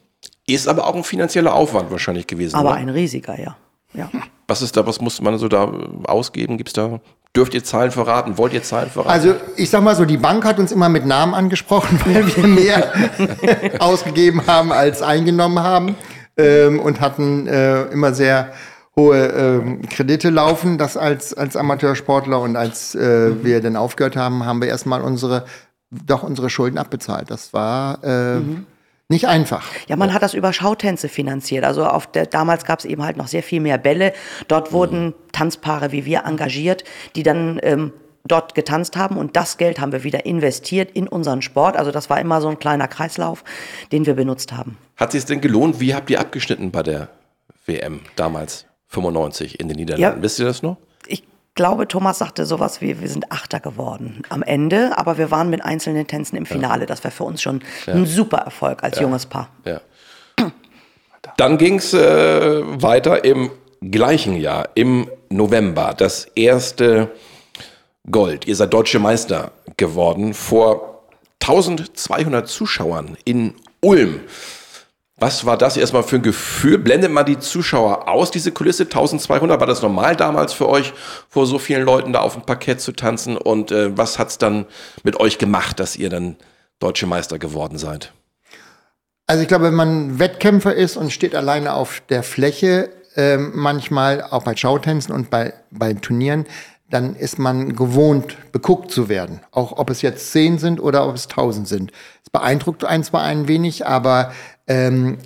Ist 0.46 0.68
aber 0.68 0.86
auch 0.86 0.94
ein 0.94 1.04
finanzieller 1.04 1.54
Aufwand 1.54 1.90
wahrscheinlich 1.90 2.26
gewesen. 2.26 2.56
Aber 2.56 2.70
oder? 2.70 2.78
ein 2.78 2.90
riesiger, 2.90 3.38
ja. 3.40 3.56
ja. 3.94 4.10
Was 4.46 4.60
ist 4.60 4.76
da, 4.76 4.86
was 4.86 5.00
muss 5.00 5.20
man 5.22 5.38
so 5.38 5.48
da 5.48 5.72
ausgeben? 6.04 6.58
Gibt's 6.58 6.74
da, 6.74 7.00
dürft 7.34 7.54
ihr 7.54 7.64
Zahlen 7.64 7.90
verraten? 7.90 8.36
Wollt 8.36 8.52
ihr 8.52 8.62
Zahlen 8.62 8.90
verraten? 8.90 9.10
Also 9.10 9.34
ich 9.56 9.70
sag 9.70 9.82
mal 9.82 9.96
so, 9.96 10.04
die 10.04 10.18
Bank 10.18 10.44
hat 10.44 10.58
uns 10.58 10.72
immer 10.72 10.90
mit 10.90 11.06
Namen 11.06 11.32
angesprochen, 11.34 11.98
weil 12.04 12.36
wir 12.36 12.46
mehr 12.46 12.92
ausgegeben 13.78 14.46
haben 14.46 14.72
als 14.72 15.00
eingenommen 15.00 15.60
haben 15.60 15.96
ähm, 16.36 16.80
und 16.80 17.00
hatten 17.00 17.46
äh, 17.46 17.84
immer 17.84 18.14
sehr 18.14 18.52
hohe 18.96 19.26
ähm, 19.26 19.82
Kredite 19.88 20.30
laufen. 20.30 20.78
Das 20.78 20.96
als, 20.96 21.34
als 21.34 21.56
Amateursportler 21.56 22.40
und 22.40 22.56
als 22.56 22.94
äh, 22.94 23.44
wir 23.44 23.60
dann 23.60 23.76
aufgehört 23.76 24.16
haben, 24.16 24.44
haben 24.44 24.60
wir 24.60 24.68
erstmal 24.68 25.02
unsere, 25.02 25.44
doch 25.90 26.22
unsere 26.22 26.50
Schulden 26.50 26.78
abbezahlt. 26.78 27.30
Das 27.30 27.52
war 27.52 28.02
äh, 28.04 28.40
nicht 29.08 29.28
einfach. 29.28 29.64
Ja, 29.86 29.96
man 29.96 30.14
hat 30.14 30.22
das 30.22 30.34
über 30.34 30.52
Schautänze 30.52 31.08
finanziert. 31.08 31.64
Also 31.64 31.84
auf 31.84 32.06
der, 32.06 32.26
damals 32.26 32.64
gab 32.64 32.78
es 32.78 32.84
eben 32.84 33.04
halt 33.04 33.16
noch 33.16 33.28
sehr 33.28 33.42
viel 33.42 33.60
mehr 33.60 33.78
Bälle. 33.78 34.12
Dort 34.48 34.72
wurden 34.72 35.14
Tanzpaare 35.32 35.92
wie 35.92 36.04
wir 36.04 36.24
engagiert, 36.24 36.84
die 37.14 37.22
dann 37.22 37.60
ähm, 37.62 37.92
dort 38.26 38.54
getanzt 38.54 38.96
haben 38.96 39.16
und 39.16 39.36
das 39.36 39.58
Geld 39.58 39.80
haben 39.80 39.92
wir 39.92 40.02
wieder 40.02 40.24
investiert 40.24 40.90
in 40.92 41.08
unseren 41.08 41.42
Sport. 41.42 41.76
Also 41.76 41.90
das 41.90 42.08
war 42.08 42.20
immer 42.20 42.40
so 42.40 42.48
ein 42.48 42.58
kleiner 42.58 42.88
Kreislauf, 42.88 43.44
den 43.92 44.06
wir 44.06 44.14
benutzt 44.14 44.52
haben. 44.52 44.78
Hat 44.96 45.12
sich 45.12 45.24
denn 45.26 45.40
gelohnt? 45.40 45.80
Wie 45.80 45.94
habt 45.94 46.08
ihr 46.10 46.20
abgeschnitten 46.20 46.70
bei 46.70 46.82
der 46.82 47.08
WM 47.66 48.00
damals, 48.16 48.66
95 48.88 49.60
in 49.60 49.68
den 49.68 49.76
Niederlanden? 49.76 50.18
Ja. 50.18 50.22
Wisst 50.22 50.38
ihr 50.38 50.46
das 50.46 50.62
noch? 50.62 50.78
Ich 51.06 51.22
glaube, 51.54 51.86
Thomas 51.86 52.18
sagte 52.18 52.46
sowas 52.46 52.80
wie, 52.80 53.00
wir 53.00 53.08
sind 53.08 53.30
Achter 53.30 53.60
geworden 53.60 54.22
am 54.30 54.42
Ende, 54.42 54.96
aber 54.96 55.18
wir 55.18 55.30
waren 55.30 55.50
mit 55.50 55.62
einzelnen 55.62 56.06
Tänzen 56.06 56.36
im 56.36 56.46
Finale. 56.46 56.86
Das 56.86 57.04
war 57.04 57.10
für 57.10 57.24
uns 57.24 57.42
schon 57.42 57.62
ein 57.86 58.06
super 58.06 58.38
Erfolg 58.38 58.82
als 58.82 59.00
junges 59.00 59.26
Paar. 59.26 59.50
Ja. 59.66 59.80
Dann 61.36 61.58
ging 61.58 61.76
es 61.76 61.92
äh, 61.92 62.62
weiter 62.82 63.24
im 63.24 63.50
gleichen 63.82 64.36
Jahr, 64.36 64.70
im 64.74 65.10
November, 65.28 65.94
das 65.96 66.24
erste 66.34 67.10
Gold. 68.10 68.46
Ihr 68.46 68.56
seid 68.56 68.72
deutsche 68.72 68.98
Meister 68.98 69.52
geworden 69.76 70.34
vor 70.34 71.04
1200 71.40 72.48
Zuschauern 72.48 73.16
in 73.24 73.54
Ulm. 73.80 74.20
Was 75.16 75.46
war 75.46 75.56
das 75.56 75.76
erstmal 75.76 76.02
für 76.02 76.16
ein 76.16 76.22
Gefühl? 76.22 76.78
Blendet 76.78 77.12
mal 77.12 77.22
die 77.22 77.38
Zuschauer 77.38 78.08
aus, 78.08 78.30
diese 78.30 78.50
Kulisse 78.50 78.84
1200? 78.84 79.60
War 79.60 79.66
das 79.66 79.80
normal 79.80 80.16
damals 80.16 80.52
für 80.52 80.68
euch, 80.68 80.92
vor 81.28 81.46
so 81.46 81.58
vielen 81.58 81.84
Leuten 81.84 82.12
da 82.12 82.20
auf 82.20 82.32
dem 82.34 82.42
Parkett 82.42 82.80
zu 82.80 82.92
tanzen? 82.92 83.36
Und 83.36 83.70
äh, 83.70 83.96
was 83.96 84.18
hat's 84.18 84.38
dann 84.38 84.66
mit 85.02 85.20
euch 85.20 85.38
gemacht, 85.38 85.78
dass 85.78 85.96
ihr 85.96 86.10
dann 86.10 86.36
deutsche 86.80 87.06
Meister 87.06 87.38
geworden 87.38 87.78
seid? 87.78 88.12
Also 89.26 89.42
ich 89.42 89.48
glaube, 89.48 89.66
wenn 89.66 89.74
man 89.74 90.18
Wettkämpfer 90.18 90.74
ist 90.74 90.96
und 90.96 91.12
steht 91.12 91.34
alleine 91.34 91.74
auf 91.74 92.02
der 92.08 92.22
Fläche, 92.22 92.90
ähm, 93.16 93.52
manchmal 93.54 94.22
auch 94.22 94.42
bei 94.42 94.56
Schautänzen 94.56 95.14
und 95.14 95.30
bei, 95.30 95.54
bei 95.70 95.94
Turnieren, 95.94 96.46
dann 96.90 97.16
ist 97.16 97.38
man 97.38 97.74
gewohnt, 97.74 98.36
beguckt 98.52 98.90
zu 98.90 99.08
werden. 99.08 99.40
Auch 99.50 99.78
ob 99.78 99.90
es 99.90 100.02
jetzt 100.02 100.32
zehn 100.32 100.58
sind 100.58 100.80
oder 100.80 101.08
ob 101.08 101.14
es 101.14 101.28
tausend 101.28 101.66
sind. 101.66 101.92
Es 102.22 102.30
beeindruckt 102.30 102.84
einen 102.84 103.04
zwar 103.04 103.22
ein 103.22 103.48
wenig, 103.48 103.86
aber 103.86 104.32
ähm, 104.66 105.18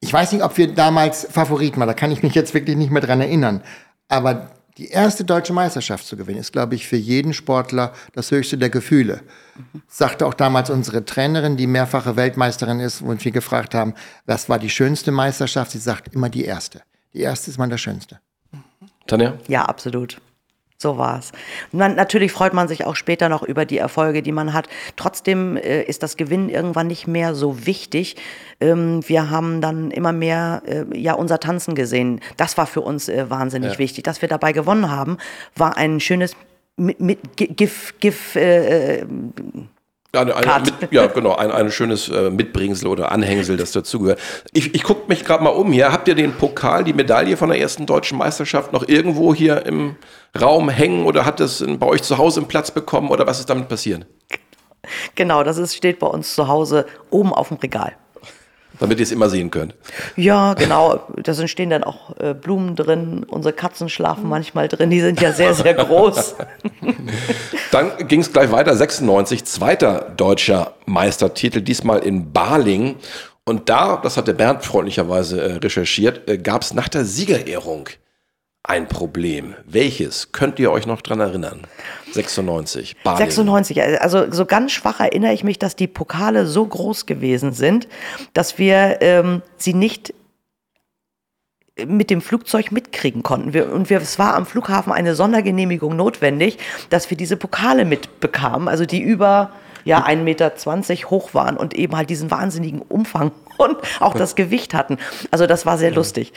ich 0.00 0.12
weiß 0.12 0.32
nicht, 0.32 0.42
ob 0.42 0.56
wir 0.56 0.74
damals 0.74 1.26
Favoriten 1.30 1.78
waren. 1.80 1.88
Da 1.88 1.94
kann 1.94 2.10
ich 2.10 2.22
mich 2.22 2.34
jetzt 2.34 2.54
wirklich 2.54 2.76
nicht 2.76 2.90
mehr 2.90 3.02
dran 3.02 3.20
erinnern. 3.20 3.62
Aber 4.08 4.50
die 4.78 4.88
erste 4.88 5.24
deutsche 5.24 5.52
Meisterschaft 5.52 6.06
zu 6.06 6.16
gewinnen, 6.16 6.38
ist, 6.38 6.52
glaube 6.52 6.74
ich, 6.74 6.88
für 6.88 6.96
jeden 6.96 7.34
Sportler 7.34 7.92
das 8.14 8.30
höchste 8.30 8.56
der 8.56 8.70
Gefühle. 8.70 9.20
Sagte 9.88 10.26
auch 10.26 10.32
damals 10.32 10.70
unsere 10.70 11.04
Trainerin, 11.04 11.58
die 11.58 11.66
mehrfache 11.66 12.16
Weltmeisterin 12.16 12.80
ist, 12.80 13.02
und 13.02 13.22
wir 13.22 13.32
gefragt 13.32 13.74
haben, 13.74 13.94
was 14.24 14.48
war 14.48 14.58
die 14.58 14.70
schönste 14.70 15.12
Meisterschaft? 15.12 15.72
Sie 15.72 15.78
sagt 15.78 16.14
immer 16.14 16.30
die 16.30 16.44
erste. 16.44 16.80
Die 17.12 17.20
erste 17.20 17.50
ist 17.50 17.58
mal 17.58 17.68
das 17.68 17.80
Schönste. 17.80 18.20
Tanja? 19.06 19.34
Ja, 19.48 19.66
absolut. 19.66 20.20
So 20.82 20.96
war's. 20.96 21.32
Und 21.72 21.80
dann, 21.80 21.94
natürlich 21.94 22.32
freut 22.32 22.54
man 22.54 22.66
sich 22.66 22.86
auch 22.86 22.96
später 22.96 23.28
noch 23.28 23.42
über 23.42 23.66
die 23.66 23.76
Erfolge, 23.76 24.22
die 24.22 24.32
man 24.32 24.54
hat. 24.54 24.66
Trotzdem 24.96 25.58
äh, 25.58 25.82
ist 25.82 26.02
das 26.02 26.16
Gewinnen 26.16 26.48
irgendwann 26.48 26.86
nicht 26.86 27.06
mehr 27.06 27.34
so 27.34 27.66
wichtig. 27.66 28.16
Ähm, 28.62 29.06
wir 29.06 29.28
haben 29.28 29.60
dann 29.60 29.90
immer 29.90 30.12
mehr 30.12 30.62
äh, 30.64 30.98
ja 30.98 31.12
unser 31.12 31.38
Tanzen 31.38 31.74
gesehen. 31.74 32.20
Das 32.38 32.56
war 32.56 32.66
für 32.66 32.80
uns 32.80 33.10
äh, 33.10 33.28
wahnsinnig 33.28 33.78
wichtig. 33.78 34.04
Dass 34.04 34.22
wir 34.22 34.28
dabei 34.30 34.52
gewonnen 34.52 34.90
haben, 34.90 35.18
war 35.54 35.76
ein 35.76 36.00
schönes 36.00 36.34
mit, 36.78 36.98
mit 36.98 37.36
GIF, 37.36 37.94
GIF 38.00 38.36
äh, 38.36 39.04
Eine, 40.12 40.34
eine, 40.34 40.64
mit, 40.80 40.92
ja, 40.92 41.06
genau, 41.06 41.36
ein, 41.36 41.52
ein 41.52 41.70
schönes 41.70 42.08
äh, 42.08 42.30
Mitbringsel 42.30 42.88
oder 42.88 43.12
Anhängsel, 43.12 43.56
das 43.56 43.70
dazugehört. 43.70 44.18
Ich, 44.52 44.74
ich 44.74 44.82
gucke 44.82 45.02
mich 45.06 45.24
gerade 45.24 45.44
mal 45.44 45.50
um 45.50 45.70
hier. 45.70 45.92
Habt 45.92 46.08
ihr 46.08 46.16
den 46.16 46.32
Pokal, 46.32 46.82
die 46.82 46.92
Medaille 46.92 47.36
von 47.36 47.48
der 47.48 47.60
ersten 47.60 47.86
deutschen 47.86 48.18
Meisterschaft 48.18 48.72
noch 48.72 48.88
irgendwo 48.88 49.34
hier 49.34 49.64
im 49.66 49.94
Raum 50.40 50.68
hängen 50.68 51.06
oder 51.06 51.24
hat 51.26 51.38
in- 51.60 51.78
bei 51.78 51.86
euch 51.86 52.02
zu 52.02 52.18
Hause 52.18 52.40
einen 52.40 52.48
Platz 52.48 52.72
bekommen 52.72 53.08
oder 53.10 53.26
was 53.26 53.38
ist 53.38 53.50
damit 53.50 53.68
passiert? 53.68 54.06
genau, 55.14 55.44
das 55.44 55.58
ist, 55.58 55.76
steht 55.76 56.00
bei 56.00 56.06
uns 56.08 56.34
zu 56.34 56.48
Hause 56.48 56.86
oben 57.10 57.32
auf 57.32 57.48
dem 57.48 57.58
Regal. 57.58 57.92
Damit 58.80 58.98
ihr 58.98 59.02
es 59.02 59.12
immer 59.12 59.28
sehen 59.28 59.50
könnt. 59.50 59.74
Ja, 60.16 60.54
genau. 60.54 61.00
Da 61.22 61.34
stehen 61.46 61.68
dann 61.68 61.84
auch 61.84 62.16
äh, 62.18 62.32
Blumen 62.32 62.76
drin. 62.76 63.24
Unsere 63.28 63.52
Katzen 63.52 63.90
schlafen 63.90 64.26
manchmal 64.26 64.68
drin. 64.68 64.88
Die 64.88 65.00
sind 65.02 65.20
ja 65.20 65.32
sehr, 65.32 65.52
sehr 65.52 65.74
groß. 65.74 66.36
Dann 67.70 68.08
ging 68.08 68.20
es 68.20 68.32
gleich 68.32 68.50
weiter, 68.50 68.74
96, 68.74 69.44
zweiter 69.44 70.12
deutscher 70.16 70.74
Meistertitel, 70.86 71.60
diesmal 71.60 72.00
in 72.00 72.32
Baling. 72.32 72.96
Und 73.44 73.68
da, 73.68 73.96
das 73.96 74.16
hat 74.16 74.26
der 74.26 74.32
Bernd 74.32 74.64
freundlicherweise 74.64 75.40
äh, 75.40 75.52
recherchiert, 75.56 76.28
äh, 76.28 76.38
gab 76.38 76.62
es 76.62 76.74
nach 76.74 76.88
der 76.88 77.04
Siegerehrung 77.04 77.88
ein 78.62 78.88
Problem. 78.88 79.54
Welches? 79.66 80.32
Könnt 80.32 80.58
ihr 80.58 80.70
euch 80.70 80.86
noch 80.86 81.00
dran 81.00 81.20
erinnern? 81.20 81.62
96, 82.12 82.96
Baling. 83.04 83.18
96, 83.18 84.00
also 84.00 84.30
so 84.30 84.46
ganz 84.46 84.72
schwach 84.72 85.00
erinnere 85.00 85.32
ich 85.32 85.44
mich, 85.44 85.58
dass 85.58 85.76
die 85.76 85.86
Pokale 85.86 86.46
so 86.46 86.66
groß 86.66 87.06
gewesen 87.06 87.52
sind, 87.52 87.88
dass 88.34 88.58
wir 88.58 88.98
ähm, 89.00 89.42
sie 89.56 89.74
nicht 89.74 90.12
mit 91.86 92.10
dem 92.10 92.20
Flugzeug 92.20 92.72
mitkriegen 92.72 93.22
konnten. 93.22 93.52
Wir, 93.52 93.72
und 93.72 93.90
wir, 93.90 93.98
es 93.98 94.18
war 94.18 94.34
am 94.34 94.46
Flughafen 94.46 94.92
eine 94.92 95.14
Sondergenehmigung 95.14 95.96
notwendig, 95.96 96.58
dass 96.90 97.10
wir 97.10 97.16
diese 97.16 97.36
Pokale 97.36 97.84
mitbekamen, 97.84 98.68
also 98.68 98.84
die 98.84 99.00
über 99.00 99.50
ja, 99.84 100.04
1,20 100.04 100.16
Meter 100.16 100.52
hoch 101.10 101.34
waren 101.34 101.56
und 101.56 101.74
eben 101.74 101.96
halt 101.96 102.10
diesen 102.10 102.30
wahnsinnigen 102.30 102.82
Umfang 102.82 103.32
und 103.58 103.76
auch 104.00 104.14
das 104.14 104.36
Gewicht 104.36 104.74
hatten. 104.74 104.98
Also 105.30 105.46
das 105.46 105.66
war 105.66 105.78
sehr 105.78 105.90
lustig. 105.90 106.32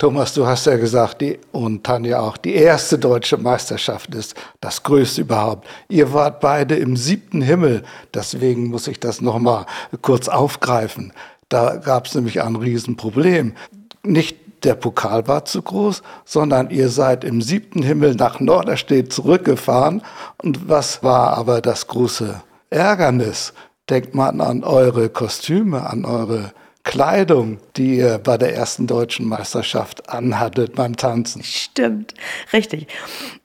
Thomas, 0.00 0.32
du 0.32 0.46
hast 0.46 0.66
ja 0.66 0.76
gesagt, 0.76 1.20
die, 1.22 1.40
und 1.50 1.82
Tanja 1.82 2.20
auch, 2.20 2.36
die 2.36 2.54
erste 2.54 3.00
deutsche 3.00 3.36
Meisterschaft 3.36 4.14
ist 4.14 4.36
das 4.60 4.84
Größte 4.84 5.22
überhaupt. 5.22 5.66
Ihr 5.88 6.12
wart 6.12 6.38
beide 6.38 6.76
im 6.76 6.96
siebten 6.96 7.42
Himmel, 7.42 7.82
deswegen 8.14 8.68
muss 8.68 8.86
ich 8.86 9.00
das 9.00 9.20
nochmal 9.20 9.66
kurz 10.00 10.28
aufgreifen. 10.28 11.12
Da 11.48 11.76
gab 11.76 12.06
es 12.06 12.14
nämlich 12.14 12.42
ein 12.42 12.54
Riesenproblem. 12.54 13.54
Nicht 14.02 14.36
der 14.64 14.74
Pokal 14.74 15.28
war 15.28 15.44
zu 15.44 15.62
groß, 15.62 16.02
sondern 16.24 16.70
ihr 16.70 16.88
seid 16.88 17.24
im 17.24 17.42
siebten 17.42 17.82
Himmel 17.82 18.14
nach 18.14 18.40
Norderstedt 18.40 19.12
zurückgefahren. 19.12 20.02
Und 20.42 20.68
was 20.68 21.02
war 21.02 21.36
aber 21.36 21.60
das 21.60 21.86
große 21.86 22.40
Ärgernis? 22.70 23.52
Denkt 23.88 24.14
man 24.14 24.40
an 24.40 24.64
eure 24.64 25.08
Kostüme, 25.08 25.88
an 25.88 26.04
eure 26.04 26.52
Kleidung, 26.84 27.58
die 27.76 27.98
ihr 27.98 28.18
bei 28.18 28.38
der 28.38 28.54
ersten 28.54 28.86
deutschen 28.86 29.26
Meisterschaft 29.26 30.08
anhattet 30.08 30.74
beim 30.74 30.96
Tanzen. 30.96 31.42
Stimmt, 31.42 32.14
richtig. 32.52 32.86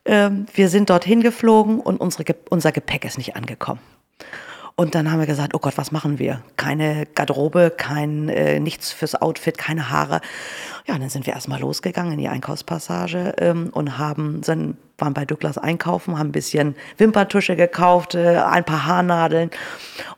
Ähm, 0.04 0.46
wir 0.54 0.68
sind 0.68 0.90
dorthin 0.90 1.22
geflogen 1.22 1.80
und 1.80 2.00
unsere, 2.00 2.24
unser 2.48 2.72
Gepäck 2.72 3.04
ist 3.04 3.18
nicht 3.18 3.36
angekommen. 3.36 3.80
Und 4.76 4.96
dann 4.96 5.12
haben 5.12 5.20
wir 5.20 5.26
gesagt, 5.26 5.54
oh 5.54 5.60
Gott, 5.60 5.78
was 5.78 5.92
machen 5.92 6.18
wir? 6.18 6.42
Keine 6.56 7.06
Garderobe, 7.14 7.72
kein 7.76 8.28
äh, 8.28 8.58
nichts 8.58 8.90
fürs 8.90 9.14
Outfit, 9.14 9.56
keine 9.56 9.88
Haare. 9.90 10.20
Ja, 10.84 10.98
dann 10.98 11.08
sind 11.08 11.26
wir 11.26 11.34
erstmal 11.34 11.60
losgegangen 11.60 12.14
in 12.14 12.18
die 12.18 12.26
Einkaufspassage 12.26 13.34
ähm, 13.38 13.68
und 13.72 13.98
haben 13.98 14.42
sind, 14.42 14.76
waren 14.98 15.14
bei 15.14 15.24
Douglas 15.24 15.58
einkaufen, 15.58 16.18
haben 16.18 16.30
ein 16.30 16.32
bisschen 16.32 16.74
Wimperntusche 16.98 17.54
gekauft, 17.54 18.16
äh, 18.16 18.38
ein 18.38 18.64
paar 18.64 18.84
Haarnadeln. 18.84 19.50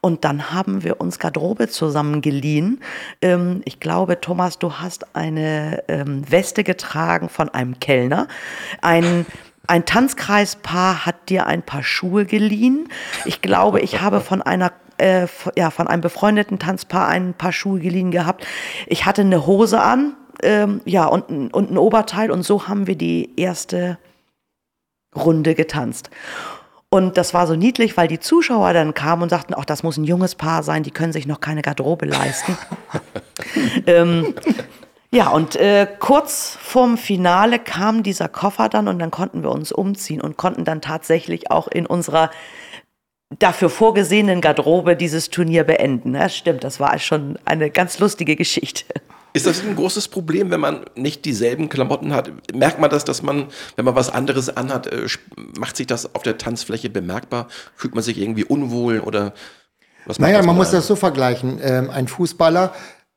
Und 0.01 0.25
dann 0.25 0.51
haben 0.51 0.83
wir 0.83 1.03
uns 1.03 1.19
Garderobe 1.19 1.69
zusammengeliehen. 1.69 2.81
Ähm, 3.21 3.61
ich 3.67 3.79
glaube, 3.79 4.23
Thomas, 4.23 4.59
du 4.59 4.73
hast 4.73 5.15
eine 5.15 5.85
ähm, 5.89 6.23
Weste 6.31 6.65
getragen 6.65 7.29
von 7.29 7.51
einem 7.51 7.79
Kellner. 7.79 8.27
Ein 8.81 9.27
ein 9.67 9.85
Tanzkreispaar 9.85 11.07
hat 11.07 11.29
dir 11.29 11.47
ein 11.47 11.63
paar 11.63 11.83
Schuhe 11.83 12.25
geliehen. 12.25 12.89
Ich 13.25 13.43
glaube, 13.43 13.81
ich 13.81 14.01
habe 14.01 14.21
von 14.21 14.43
einer 14.43 14.73
äh, 14.99 15.27
ja, 15.57 15.71
von 15.71 15.89
einem 15.89 16.01
befreundeten 16.01 16.59
Tanzpaar 16.59 17.09
ein 17.09 17.35
paar 17.35 17.53
Schuhe 17.53 17.81
geliehen 17.81 18.11
gehabt. 18.11 18.47
Ich 18.87 19.05
hatte 19.05 19.23
eine 19.23 19.47
Hose 19.47 19.81
an, 19.81 20.17
ähm, 20.43 20.81
ja, 20.85 21.07
und, 21.07 21.53
und 21.53 21.71
ein 21.71 21.79
Oberteil 21.79 22.31
und 22.31 22.43
so 22.43 22.69
haben 22.69 22.87
wir 22.87 22.97
die 22.97 23.39
erste 23.39 23.99
Runde 25.15 25.55
getanzt. 25.55 26.11
Und 26.89 27.17
das 27.17 27.35
war 27.35 27.47
so 27.47 27.57
niedlich, 27.57 27.97
weil 27.97 28.09
die 28.09 28.21
Zuschauer 28.21 28.73
dann 28.73 28.95
kamen 28.95 29.23
und 29.23 29.29
sagten, 29.29 29.55
ach, 29.57 29.65
das 29.65 29.83
muss 29.83 29.97
ein 29.97 30.05
junges 30.05 30.35
Paar 30.35 30.63
sein, 30.63 30.83
die 30.83 30.93
können 30.93 31.13
sich 31.13 31.27
noch 31.27 31.41
keine 31.41 31.63
Garderobe 31.63 32.07
leisten. 32.07 32.57
ähm, 33.87 34.35
ja, 35.17 35.31
und 35.31 35.57
äh, 35.57 35.87
kurz 35.99 36.59
vorm 36.61 36.99
Finale 36.99 37.59
kam 37.59 38.03
dieser 38.03 38.29
Koffer 38.29 38.69
dann 38.69 38.87
und 38.87 38.99
dann 38.99 39.11
konnten 39.11 39.43
wir 39.43 39.51
uns 39.51 39.73
umziehen 39.73 40.21
und 40.21 40.37
konnten 40.37 40.67
dann 40.67 40.83
tatsächlich 40.83 41.51
auch 41.51 41.69
in 41.69 41.87
unserer 41.87 42.31
dafür 43.39 43.71
vorgesehenen 43.71 44.43
Garderobe 44.43 44.95
dieses 44.95 45.31
Turnier 45.31 45.65
beenden. 45.65 46.15
Ja, 46.15 46.29
stimmt, 46.29 46.65
das 46.65 46.81
war 46.81 46.99
schon 46.99 47.39
eine 47.47 47.71
ganz 47.71 47.99
lustige 47.99 48.37
Geschichte. 48.37 48.85
Ist 49.33 49.47
das 49.47 49.63
ein 49.63 49.75
großes 49.75 50.09
Problem, 50.09 50.51
wenn 50.51 50.61
man 50.61 50.85
nicht 50.97 51.25
dieselben 51.25 51.71
Klamotten 51.71 52.13
hat? 52.13 52.31
Merkt 52.55 52.79
man 52.79 52.91
das, 52.91 53.05
dass 53.05 53.23
man, 53.23 53.47
wenn 53.77 53.87
man 53.87 53.95
was 53.95 54.11
anderes 54.11 54.55
anhat, 54.55 54.87
äh, 54.87 55.07
macht 55.59 55.79
sich 55.79 55.87
das 55.87 56.15
auf 56.15 56.25
der 56.25 56.37
Tanzfläche 56.37 56.91
bemerkbar? 56.91 57.49
Fühlt 57.75 57.95
man 57.95 58.05
sich 58.05 58.19
irgendwie 58.19 58.45
unwohl 58.45 59.01
oder 59.01 59.33
was 60.05 60.19
Naja, 60.19 60.43
man 60.43 60.57
muss 60.57 60.73
das 60.73 60.87
so 60.87 60.95
vergleichen. 60.95 61.59
Ähm, 61.63 61.89
ein 61.91 62.07
Fußballer 62.07 62.75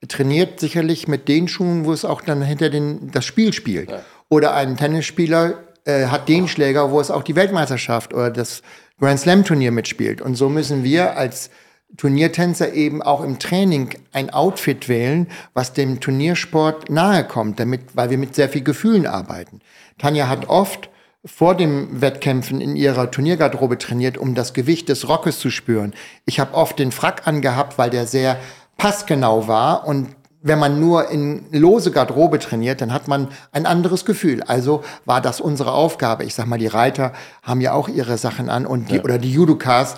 trainiert 0.08 0.60
sicherlich 0.60 1.08
mit 1.08 1.28
den 1.28 1.48
Schuhen, 1.48 1.86
wo 1.86 1.94
es 1.94 2.06
auch 2.06 2.22
dann 2.22 2.42
hinter 2.42 2.70
den, 2.70 3.12
das 3.12 3.26
Spiel 3.26 3.54
spielt. 3.54 3.92
Ja. 3.92 4.02
Oder 4.30 4.54
ein 4.54 4.78
Tennisspieler 4.78 5.56
äh, 5.86 6.06
hat 6.06 6.30
den 6.30 6.48
Schläger, 6.48 6.92
wo 6.92 7.02
es 7.02 7.12
auch 7.12 7.24
die 7.24 7.36
Weltmeisterschaft 7.36 8.14
oder 8.14 8.30
das 8.30 8.62
Grand 9.00 9.20
Slam 9.20 9.44
Turnier 9.44 9.72
mitspielt. 9.72 10.22
Und 10.22 10.36
so 10.36 10.50
müssen 10.50 10.84
wir 10.84 11.18
als 11.18 11.50
Turniertänzer 11.98 12.74
eben 12.74 13.02
auch 13.02 13.24
im 13.24 13.40
Training 13.40 13.90
ein 14.12 14.30
Outfit 14.30 14.88
wählen, 14.88 15.28
was 15.54 15.74
dem 15.74 16.00
Turniersport 16.00 16.90
nahe 16.90 17.24
kommt, 17.24 17.60
damit, 17.60 17.82
weil 17.96 18.10
wir 18.10 18.18
mit 18.18 18.36
sehr 18.36 18.50
viel 18.50 18.64
Gefühlen 18.64 19.08
arbeiten. 19.08 19.62
Tanja 19.98 20.28
hat 20.28 20.48
oft 20.48 20.90
vor 21.26 21.56
dem 21.56 22.02
Wettkämpfen 22.02 22.62
in 22.62 22.76
ihrer 22.76 23.12
Turniergarderobe 23.12 23.78
trainiert, 23.78 24.18
um 24.18 24.36
das 24.36 24.54
Gewicht 24.54 24.88
des 24.88 25.10
Rockes 25.10 25.40
zu 25.40 25.50
spüren. 25.50 25.94
Ich 26.26 26.40
habe 26.40 26.54
oft 26.54 26.80
den 26.80 26.92
Frack 26.92 27.28
angehabt, 27.28 27.78
weil 27.78 27.90
der 27.90 28.08
sehr 28.08 28.40
passgenau 28.80 29.48
war 29.48 29.86
und 29.86 30.08
wenn 30.42 30.58
man 30.58 30.80
nur 30.80 31.10
in 31.10 31.46
lose 31.52 31.92
Garderobe 31.92 32.40
trainiert, 32.40 32.82
dann 32.82 32.94
hat 32.94 33.08
man 33.08 33.28
ein 33.52 33.66
anderes 33.66 34.06
Gefühl. 34.06 34.42
Also 34.42 34.84
war 35.06 35.22
das 35.22 35.42
unsere 35.42 35.74
Aufgabe. 35.74 36.24
Ich 36.24 36.34
sag 36.34 36.48
mal, 36.48 36.58
die 36.58 36.68
Reiter 36.68 37.12
haben 37.44 37.60
ja 37.60 37.74
auch 37.74 37.90
ihre 37.90 38.18
Sachen 38.18 38.50
an 38.50 38.66
und 38.66 38.90
die, 38.90 38.96
ja. 38.96 39.04
oder 39.04 39.18
die 39.18 39.32
Judokas 39.32 39.96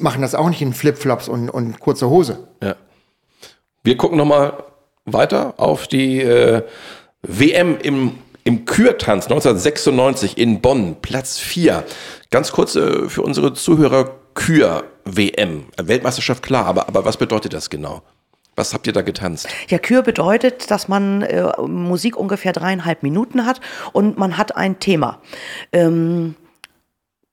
machen 0.00 0.20
das 0.20 0.34
auch 0.34 0.48
nicht 0.48 0.60
in 0.62 0.74
Flipflops 0.74 1.28
und, 1.28 1.48
und 1.48 1.78
kurze 1.78 2.10
Hose. 2.10 2.48
Ja. 2.60 2.74
Wir 3.84 3.96
gucken 3.96 4.18
noch 4.18 4.24
mal 4.24 4.64
weiter 5.04 5.54
auf 5.58 5.86
die 5.86 6.20
äh, 6.20 6.62
WM 7.22 7.78
im 7.78 8.18
im 8.44 8.66
Kürtanz 8.66 9.24
1996 9.24 10.36
in 10.36 10.60
Bonn, 10.60 10.96
Platz 11.00 11.38
4. 11.38 11.82
Ganz 12.30 12.52
kurz 12.52 12.76
äh, 12.76 13.08
für 13.08 13.22
unsere 13.22 13.54
Zuhörer, 13.54 14.10
Kür-WM. 14.34 15.64
Weltmeisterschaft, 15.82 16.42
klar, 16.42 16.66
aber, 16.66 16.86
aber 16.88 17.04
was 17.06 17.16
bedeutet 17.16 17.54
das 17.54 17.70
genau? 17.70 18.02
Was 18.56 18.72
habt 18.72 18.86
ihr 18.86 18.92
da 18.92 19.02
getanzt? 19.02 19.48
Ja, 19.68 19.78
Kür 19.78 20.02
bedeutet, 20.02 20.70
dass 20.70 20.88
man 20.88 21.22
äh, 21.22 21.50
Musik 21.66 22.16
ungefähr 22.16 22.52
dreieinhalb 22.52 23.02
Minuten 23.02 23.46
hat 23.46 23.60
und 23.92 24.16
man 24.18 24.38
hat 24.38 24.56
ein 24.56 24.78
Thema. 24.78 25.20
Ähm, 25.72 26.36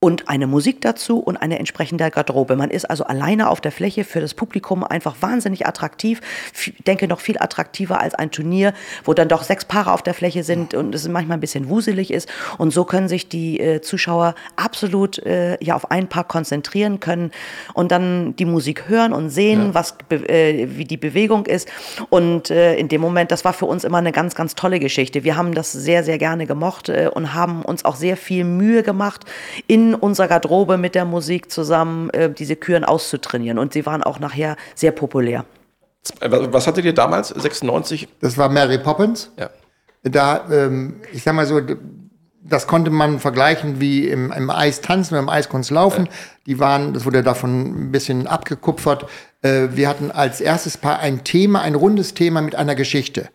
und 0.04 0.28
eine 0.30 0.48
Musik 0.48 0.82
dazu 0.82 1.20
und 1.20 1.38
eine 1.38 1.60
entsprechende 1.60 2.10
Garderobe. 2.10 2.56
Man 2.56 2.72
ist 2.72 2.90
also 2.90 3.04
alleine 3.04 3.52
auf 3.52 3.62
der 3.62 3.72
Fläche 3.72 4.04
für 4.04 4.20
das 4.20 4.34
Publikum 4.34 4.84
einfach 4.84 5.16
wahnsinnig 5.22 5.68
attraktiv. 5.68 6.22
Ich 6.60 6.74
denke 6.88 7.08
noch 7.08 7.20
viel 7.20 7.38
attraktiver 7.38 8.02
als 8.02 8.16
ein 8.16 8.32
Turnier, 8.32 8.74
wo 9.04 9.14
dann 9.14 9.30
doch 9.30 9.44
sechs 9.44 9.64
Paare 9.64 9.94
auf 9.94 10.02
der 10.02 10.16
Fläche 10.16 10.44
sind 10.44 10.74
und 10.74 10.96
es 10.96 11.08
manchmal 11.08 11.38
ein 11.38 11.40
bisschen 11.40 11.70
wuselig 11.70 12.12
ist. 12.12 12.28
Und 12.58 12.74
so 12.74 12.84
können 12.84 13.08
sich 13.08 13.30
die 13.30 13.60
äh, 13.60 13.82
Zuschauer 13.82 14.34
absolut 14.56 15.20
äh, 15.20 15.64
ja 15.64 15.76
auf 15.76 15.92
ein 15.92 16.10
Paar 16.10 16.24
konzentrieren 16.24 17.00
können 17.00 17.30
und 17.76 17.92
dann 17.92 18.36
die 18.38 18.46
Musik 18.46 18.90
hören 18.90 19.14
und 19.14 19.30
sehen, 19.30 19.68
ja. 19.68 19.74
was 19.76 19.96
äh, 20.10 20.68
wie 20.72 20.86
die 20.86 20.98
Bewegung 20.98 21.46
ist. 21.46 21.70
Und 22.10 22.50
äh, 22.50 22.76
in 22.76 22.88
dem 22.88 23.02
Moment, 23.02 23.30
das 23.32 23.46
war 23.46 23.54
für 23.54 23.68
uns 23.68 23.84
immer 23.84 24.00
eine 24.00 24.12
ganz, 24.12 24.34
ganz 24.34 24.56
tolle 24.56 24.80
Geschichte. 24.80 25.24
Wir 25.24 25.38
haben 25.38 25.54
das 25.54 25.72
sehr, 25.72 26.04
sehr 26.04 26.18
gerne 26.18 26.48
gemocht 26.48 26.90
äh, 26.90 27.08
und 27.14 27.36
haben 27.36 27.62
uns 27.62 27.86
auch 27.86 27.96
sehr 27.96 28.18
viel 28.18 28.46
Mühe 28.46 28.82
gemacht 28.82 29.26
in 29.68 29.91
unserer 29.96 30.28
Garderobe 30.28 30.78
mit 30.78 30.96
der 30.96 31.06
Musik 31.06 31.52
zusammen 31.52 32.10
äh, 32.12 32.32
diese 32.32 32.56
Küren 32.56 32.84
auszutrainieren. 32.84 33.60
Und 33.60 33.74
sie 33.74 33.86
waren 33.86 34.04
auch 34.04 34.20
nachher 34.20 34.56
sehr 34.76 34.92
populär. 34.92 35.46
Was 36.22 36.68
hattet 36.68 36.86
ihr 36.86 36.94
damals, 36.94 37.30
96? 37.30 38.08
Das 38.22 38.38
war 38.38 38.50
Mary 38.50 38.80
Poppins. 38.80 39.32
Ja. 39.38 39.50
Da, 40.04 40.46
ähm, 40.52 41.02
ich 41.14 41.24
sag 41.24 41.36
mal 41.36 41.46
so, 41.46 41.62
das 42.44 42.68
konnte 42.68 42.90
man 42.90 43.20
vergleichen 43.20 43.80
wie 43.80 44.08
im, 44.08 44.32
im 44.32 44.50
Eis 44.50 44.82
tanzen 44.82 45.14
oder 45.14 45.22
im 45.22 45.30
Eiskunst 45.30 45.70
laufen. 45.70 46.06
Ja. 46.06 46.12
Die 46.48 46.60
waren, 46.60 46.94
das 46.94 47.06
wurde 47.06 47.22
davon 47.24 47.88
ein 47.88 47.92
bisschen 47.92 48.28
abgekupfert. 48.28 49.06
Äh, 49.42 49.70
wir 49.74 49.88
hatten 49.88 50.12
als 50.12 50.42
erstes 50.42 50.78
Paar 50.78 51.00
ein 51.00 51.24
Thema, 51.24 51.62
ein 51.62 51.76
rundes 51.76 52.14
Thema 52.14 52.42
mit 52.42 52.56
einer 52.56 52.76
Geschichte. 52.76 53.30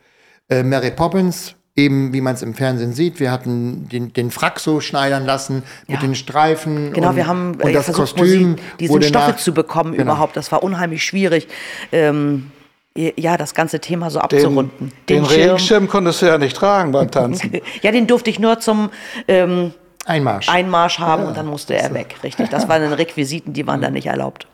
Äh, 0.49 0.63
Mary 0.63 0.91
Poppins 0.91 1.56
eben, 1.77 2.13
wie 2.13 2.21
man 2.21 2.35
es 2.35 2.43
im 2.43 2.55
Fernsehen 2.55 2.93
sieht, 2.93 3.21
wir 3.21 3.31
hatten 3.31 3.89
den, 3.89 4.13
den 4.13 4.31
Frack 4.31 4.59
so 4.59 4.81
schneidern 4.81 5.27
lassen 5.27 5.63
mit 5.87 6.03
den 6.03 6.15
Streifen. 6.15 6.93
Genau, 6.93 7.11
und, 7.11 7.17
wir 7.17 7.27
haben 7.27 7.55
und 7.55 7.69
äh, 7.69 7.73
das 7.73 7.85
versucht, 7.85 8.17
Kostüm, 8.17 8.57
diese 8.81 9.03
Stoffe 9.03 9.33
nach, 9.33 9.37
zu 9.37 9.53
bekommen 9.53 9.93
genau. 9.93 10.13
überhaupt. 10.13 10.37
Das 10.37 10.51
war 10.51 10.63
unheimlich 10.63 11.05
schwierig. 11.05 11.49
Ähm, 11.93 12.51
ja, 12.95 13.37
das 13.37 13.55
ganze 13.55 13.79
Thema 13.79 14.09
so 14.09 14.21
abzurunden. 14.21 14.91
Den, 15.09 15.23
den, 15.23 15.25
den 15.25 15.25
Regenschirm 15.25 15.87
konntest 15.87 16.23
du 16.23 16.27
ja 16.27 16.39
nicht 16.39 16.57
tragen 16.57 16.93
beim 16.93 17.11
Tanzen. 17.11 17.61
ja, 17.83 17.93
den 17.93 18.07
durfte 18.07 18.31
ich 18.31 18.39
nur 18.39 18.59
zum 18.59 18.91
ähm, 19.29 19.75
Einmarsch. 20.07 20.49
Einmarsch 20.49 20.99
haben 20.99 21.25
ja, 21.25 21.29
und 21.29 21.37
dann 21.37 21.47
musste 21.47 21.77
er 21.77 21.93
weg, 21.93 22.17
richtig. 22.23 22.49
Das 22.49 22.69
waren 22.69 22.91
Requisiten, 22.95 23.53
die 23.53 23.67
waren 23.67 23.83
da 23.83 23.91
nicht 23.91 24.07
erlaubt. 24.07 24.47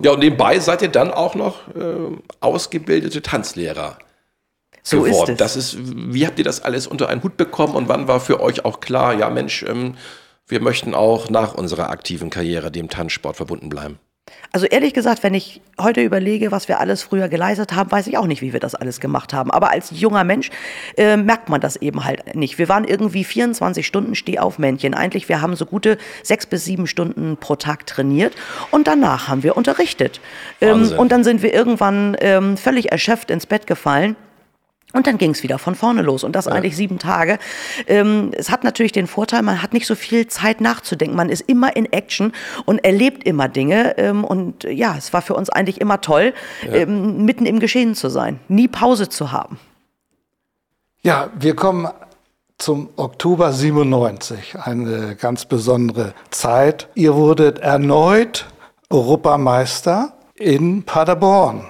Ja, 0.00 0.12
und 0.12 0.20
nebenbei 0.20 0.60
seid 0.60 0.82
ihr 0.82 0.88
dann 0.88 1.10
auch 1.10 1.34
noch 1.34 1.68
äh, 1.74 2.16
ausgebildete 2.40 3.22
Tanzlehrer 3.22 3.98
so 4.82 5.02
geworden. 5.02 5.32
Ist. 5.32 5.40
Das 5.40 5.56
ist, 5.56 5.76
wie 5.78 6.26
habt 6.26 6.38
ihr 6.38 6.44
das 6.44 6.62
alles 6.62 6.86
unter 6.86 7.08
einen 7.08 7.22
Hut 7.22 7.36
bekommen 7.36 7.74
und 7.74 7.88
wann 7.88 8.08
war 8.08 8.20
für 8.20 8.40
euch 8.40 8.64
auch 8.64 8.80
klar, 8.80 9.14
ja 9.14 9.30
Mensch, 9.30 9.62
ähm, 9.62 9.94
wir 10.46 10.60
möchten 10.60 10.94
auch 10.94 11.30
nach 11.30 11.54
unserer 11.54 11.90
aktiven 11.90 12.30
Karriere 12.30 12.70
dem 12.70 12.88
Tanzsport 12.88 13.36
verbunden 13.36 13.68
bleiben? 13.68 13.98
Also 14.52 14.66
ehrlich 14.66 14.92
gesagt, 14.92 15.22
wenn 15.22 15.34
ich 15.34 15.62
heute 15.80 16.02
überlege, 16.02 16.52
was 16.52 16.68
wir 16.68 16.78
alles 16.78 17.02
früher 17.02 17.28
geleistet 17.28 17.72
haben, 17.72 17.90
weiß 17.90 18.06
ich 18.06 18.18
auch 18.18 18.26
nicht, 18.26 18.42
wie 18.42 18.52
wir 18.52 18.60
das 18.60 18.74
alles 18.74 19.00
gemacht 19.00 19.32
haben. 19.32 19.50
Aber 19.50 19.70
als 19.70 19.90
junger 19.90 20.24
Mensch 20.24 20.50
äh, 20.96 21.16
merkt 21.16 21.48
man 21.48 21.60
das 21.60 21.76
eben 21.76 22.04
halt 22.04 22.36
nicht. 22.36 22.58
Wir 22.58 22.68
waren 22.68 22.84
irgendwie 22.84 23.24
24 23.24 23.86
Stunden 23.86 24.14
Stehaufmännchen. 24.14 24.94
Eigentlich, 24.94 25.28
wir 25.28 25.40
haben 25.40 25.56
so 25.56 25.66
gute 25.66 25.96
sechs 26.22 26.46
bis 26.46 26.64
sieben 26.64 26.86
Stunden 26.86 27.36
pro 27.38 27.56
Tag 27.56 27.86
trainiert 27.86 28.34
und 28.70 28.86
danach 28.86 29.28
haben 29.28 29.42
wir 29.42 29.56
unterrichtet. 29.56 30.20
Ähm, 30.60 30.92
und 30.96 31.10
dann 31.12 31.24
sind 31.24 31.42
wir 31.42 31.52
irgendwann 31.52 32.16
ähm, 32.20 32.56
völlig 32.56 32.92
erschöpft 32.92 33.30
ins 33.30 33.46
Bett 33.46 33.66
gefallen 33.66 34.16
und 34.92 35.06
dann 35.06 35.18
ging 35.18 35.30
es 35.30 35.42
wieder 35.42 35.58
von 35.58 35.74
vorne 35.74 36.02
los 36.02 36.24
und 36.24 36.36
das 36.36 36.46
ja. 36.46 36.52
eigentlich 36.52 36.76
sieben 36.76 36.98
Tage. 36.98 37.38
Ähm, 37.86 38.30
es 38.36 38.50
hat 38.50 38.64
natürlich 38.64 38.92
den 38.92 39.06
Vorteil, 39.06 39.42
man 39.42 39.62
hat 39.62 39.72
nicht 39.72 39.86
so 39.86 39.94
viel 39.94 40.26
Zeit 40.26 40.60
nachzudenken. 40.60 41.16
Man 41.16 41.28
ist 41.28 41.42
immer 41.42 41.74
in 41.76 41.90
Action 41.92 42.32
und 42.66 42.84
erlebt 42.84 43.24
immer 43.24 43.48
Dinge. 43.48 43.96
Ähm, 43.98 44.24
und 44.24 44.64
ja, 44.64 44.94
es 44.96 45.12
war 45.12 45.22
für 45.22 45.34
uns 45.34 45.50
eigentlich 45.50 45.80
immer 45.80 46.00
toll, 46.00 46.34
ja. 46.66 46.74
ähm, 46.74 47.24
mitten 47.24 47.46
im 47.46 47.58
Geschehen 47.58 47.94
zu 47.94 48.08
sein, 48.08 48.38
nie 48.48 48.68
Pause 48.68 49.08
zu 49.08 49.32
haben. 49.32 49.58
Ja, 51.02 51.30
wir 51.38 51.56
kommen 51.56 51.88
zum 52.58 52.90
Oktober 52.96 53.52
97, 53.52 54.56
eine 54.62 55.16
ganz 55.16 55.46
besondere 55.46 56.14
Zeit. 56.30 56.88
Ihr 56.94 57.14
wurdet 57.14 57.58
erneut 57.58 58.46
Europameister 58.88 60.12
in 60.36 60.84
Paderborn. 60.84 61.66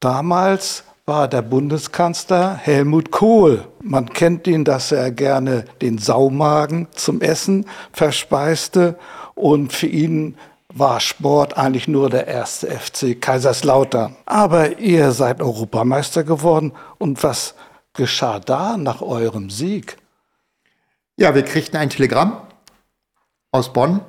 Damals 0.00 0.82
war 1.08 1.28
der 1.28 1.42
Bundeskanzler 1.42 2.56
Helmut 2.56 3.12
Kohl. 3.12 3.64
Man 3.80 4.08
kennt 4.12 4.48
ihn, 4.48 4.64
dass 4.64 4.90
er 4.90 5.12
gerne 5.12 5.64
den 5.80 5.98
Saumagen 5.98 6.88
zum 6.90 7.20
Essen 7.20 7.64
verspeiste 7.92 8.98
und 9.36 9.72
für 9.72 9.86
ihn 9.86 10.36
war 10.68 10.98
Sport 10.98 11.56
eigentlich 11.56 11.86
nur 11.86 12.10
der 12.10 12.26
erste 12.26 12.66
FC 12.66 13.20
Kaiserslautern. 13.20 14.16
Aber 14.26 14.80
ihr 14.80 15.12
seid 15.12 15.40
Europameister 15.40 16.24
geworden. 16.24 16.72
Und 16.98 17.22
was 17.22 17.54
geschah 17.94 18.40
da 18.40 18.76
nach 18.76 19.00
eurem 19.00 19.48
Sieg? 19.48 19.98
Ja, 21.16 21.36
wir 21.36 21.44
kriegten 21.44 21.76
ein 21.76 21.88
Telegramm 21.88 22.36
aus 23.52 23.72
Bonn 23.72 24.00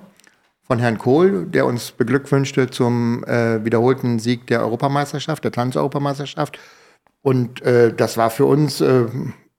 von 0.64 0.80
Herrn 0.80 0.98
Kohl, 0.98 1.46
der 1.46 1.68
uns 1.68 1.92
beglückwünschte 1.92 2.72
zum 2.72 3.24
äh, 3.26 3.64
wiederholten 3.64 4.18
Sieg 4.18 4.48
der 4.48 4.62
Europameisterschaft, 4.62 5.44
der 5.44 5.52
Tanzeuropameisterschaft. 5.52 6.58
Und 7.28 7.62
äh, 7.63 7.92
das 7.94 8.16
war 8.16 8.30
für 8.30 8.46
uns 8.46 8.80
äh, 8.80 9.04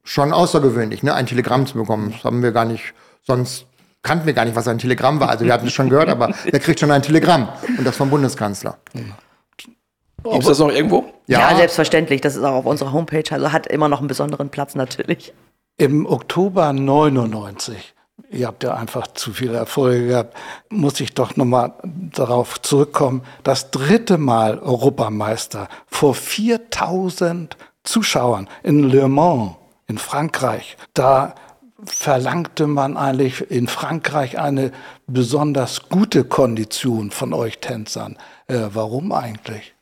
schon 0.02 0.32
außergewöhnlich, 0.32 1.02
ne, 1.02 1.12
ein 1.12 1.26
Telegramm 1.26 1.66
zu 1.66 1.76
bekommen. 1.76 2.12
Das 2.12 2.24
haben 2.24 2.42
wir 2.42 2.52
gar 2.52 2.64
nicht, 2.64 2.94
sonst 3.20 3.66
kannten 4.02 4.24
wir 4.24 4.32
gar 4.32 4.46
nicht, 4.46 4.56
was 4.56 4.66
ein 4.68 4.78
Telegramm 4.78 5.20
war. 5.20 5.28
Also 5.28 5.44
wir 5.44 5.52
hatten 5.52 5.66
es 5.66 5.74
schon 5.74 5.90
gehört, 5.90 6.08
aber 6.08 6.32
er 6.50 6.60
kriegt 6.60 6.80
schon 6.80 6.90
ein 6.90 7.02
Telegramm. 7.02 7.46
Und 7.76 7.86
das 7.86 7.94
vom 7.94 8.08
Bundeskanzler. 8.08 8.78
Gibt 8.94 10.38
es 10.38 10.46
das 10.46 10.58
noch 10.60 10.70
irgendwo? 10.70 11.12
Ja. 11.26 11.50
ja, 11.50 11.56
selbstverständlich. 11.58 12.22
Das 12.22 12.36
ist 12.36 12.42
auch 12.42 12.54
auf 12.54 12.64
unserer 12.64 12.92
Homepage. 12.92 13.30
Also 13.30 13.52
hat 13.52 13.66
immer 13.66 13.90
noch 13.90 13.98
einen 13.98 14.08
besonderen 14.08 14.48
Platz 14.48 14.74
natürlich. 14.74 15.34
Im 15.76 16.06
Oktober 16.06 16.72
99 16.72 17.94
ihr 18.30 18.46
habt 18.46 18.62
ja 18.62 18.74
einfach 18.74 19.06
zu 19.08 19.32
viele 19.32 19.56
Erfolge 19.56 20.08
gehabt, 20.08 20.36
muss 20.70 21.00
ich 21.00 21.14
doch 21.14 21.36
nochmal 21.36 21.72
darauf 21.84 22.60
zurückkommen. 22.60 23.22
Das 23.42 23.70
dritte 23.70 24.18
Mal 24.18 24.58
Europameister 24.58 25.68
vor 25.86 26.14
4000 26.14 27.56
Zuschauern 27.84 28.48
in 28.62 28.84
Le 28.84 29.08
Mans 29.08 29.56
in 29.86 29.98
Frankreich. 29.98 30.76
Da 30.94 31.34
verlangte 31.84 32.66
man 32.66 32.96
eigentlich 32.96 33.50
in 33.50 33.68
Frankreich 33.68 34.38
eine 34.38 34.72
besonders 35.06 35.88
gute 35.88 36.24
Kondition 36.24 37.10
von 37.10 37.32
euch 37.32 37.58
Tänzern. 37.58 38.16
Äh, 38.46 38.68
warum 38.72 39.12
eigentlich? 39.12 39.74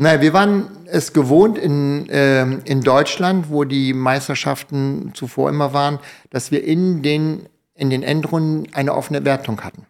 Naja, 0.00 0.20
wir 0.20 0.32
waren 0.32 0.70
es 0.86 1.12
gewohnt 1.12 1.58
in, 1.58 2.08
äh, 2.08 2.42
in 2.42 2.82
Deutschland, 2.82 3.50
wo 3.50 3.64
die 3.64 3.92
Meisterschaften 3.92 5.10
zuvor 5.12 5.50
immer 5.50 5.72
waren, 5.72 5.98
dass 6.30 6.52
wir 6.52 6.62
in 6.62 7.02
den, 7.02 7.48
in 7.74 7.90
den 7.90 8.04
Endrunden 8.04 8.72
eine 8.74 8.94
offene 8.94 9.24
Wertung 9.24 9.60
hatten. 9.62 9.86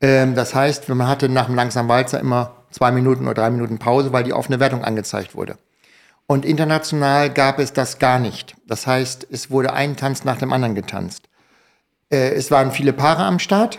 Ähm, 0.00 0.34
das 0.34 0.54
heißt, 0.54 0.88
man 0.88 1.06
hatte 1.06 1.28
nach 1.28 1.44
dem 1.44 1.56
langsamen 1.56 1.90
Walzer 1.90 2.20
immer 2.20 2.54
zwei 2.70 2.90
Minuten 2.90 3.24
oder 3.24 3.34
drei 3.34 3.50
Minuten 3.50 3.78
Pause, 3.78 4.14
weil 4.14 4.24
die 4.24 4.32
offene 4.32 4.60
Wertung 4.60 4.82
angezeigt 4.82 5.34
wurde. 5.34 5.58
Und 6.26 6.46
international 6.46 7.28
gab 7.28 7.58
es 7.58 7.74
das 7.74 7.98
gar 7.98 8.18
nicht. 8.18 8.56
Das 8.66 8.86
heißt, 8.86 9.26
es 9.30 9.50
wurde 9.50 9.74
ein 9.74 9.96
Tanz 9.96 10.24
nach 10.24 10.38
dem 10.38 10.54
anderen 10.54 10.74
getanzt. 10.74 11.28
Äh, 12.10 12.30
es 12.30 12.50
waren 12.50 12.72
viele 12.72 12.94
Paare 12.94 13.24
am 13.24 13.40
Start 13.40 13.78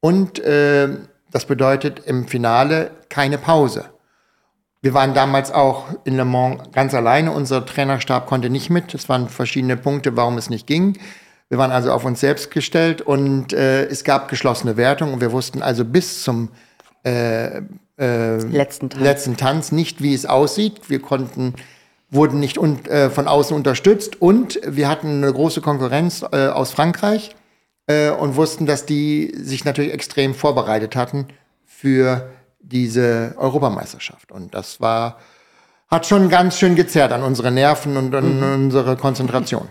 und 0.00 0.38
äh, 0.38 0.88
das 1.30 1.44
bedeutet 1.44 2.00
im 2.06 2.26
Finale 2.26 2.90
keine 3.10 3.36
Pause. 3.36 3.90
Wir 4.80 4.94
waren 4.94 5.12
damals 5.12 5.50
auch 5.50 5.86
in 6.04 6.16
Le 6.16 6.24
Mans 6.24 6.62
ganz 6.72 6.94
alleine. 6.94 7.32
Unser 7.32 7.66
Trainerstab 7.66 8.26
konnte 8.26 8.48
nicht 8.48 8.70
mit. 8.70 8.94
Es 8.94 9.08
waren 9.08 9.28
verschiedene 9.28 9.76
Punkte, 9.76 10.16
warum 10.16 10.38
es 10.38 10.50
nicht 10.50 10.66
ging. 10.66 10.96
Wir 11.48 11.58
waren 11.58 11.72
also 11.72 11.92
auf 11.92 12.04
uns 12.04 12.20
selbst 12.20 12.50
gestellt 12.50 13.00
und 13.00 13.52
äh, 13.52 13.86
es 13.86 14.04
gab 14.04 14.28
geschlossene 14.28 14.76
Wertung 14.76 15.14
und 15.14 15.20
wir 15.20 15.32
wussten 15.32 15.62
also 15.62 15.84
bis 15.84 16.22
zum 16.22 16.50
äh, 17.04 17.62
äh, 17.98 18.36
letzten, 18.36 18.90
Tanz. 18.90 19.02
letzten 19.02 19.36
Tanz 19.36 19.72
nicht, 19.72 20.02
wie 20.02 20.14
es 20.14 20.26
aussieht. 20.26 20.88
Wir 20.88 21.00
konnten 21.00 21.54
wurden 22.10 22.40
nicht 22.40 22.58
un 22.58 22.84
äh, 22.86 23.10
von 23.10 23.28
außen 23.28 23.56
unterstützt 23.56 24.20
und 24.20 24.60
wir 24.64 24.88
hatten 24.88 25.22
eine 25.22 25.32
große 25.32 25.60
Konkurrenz 25.60 26.24
äh, 26.32 26.48
aus 26.48 26.70
Frankreich 26.70 27.34
äh, 27.86 28.10
und 28.10 28.36
wussten, 28.36 28.66
dass 28.66 28.86
die 28.86 29.34
sich 29.36 29.64
natürlich 29.64 29.92
extrem 29.92 30.34
vorbereitet 30.34 30.96
hatten 30.96 31.26
für 31.66 32.30
diese 32.60 33.34
Europameisterschaft. 33.36 34.32
Und 34.32 34.54
das 34.54 34.80
war, 34.80 35.18
hat 35.90 36.06
schon 36.06 36.28
ganz 36.28 36.58
schön 36.58 36.74
gezerrt 36.74 37.12
an 37.12 37.22
unsere 37.22 37.50
Nerven 37.50 37.96
und 37.96 38.14
an 38.14 38.36
mhm. 38.36 38.64
unsere 38.64 38.96
Konzentration. 38.96 39.68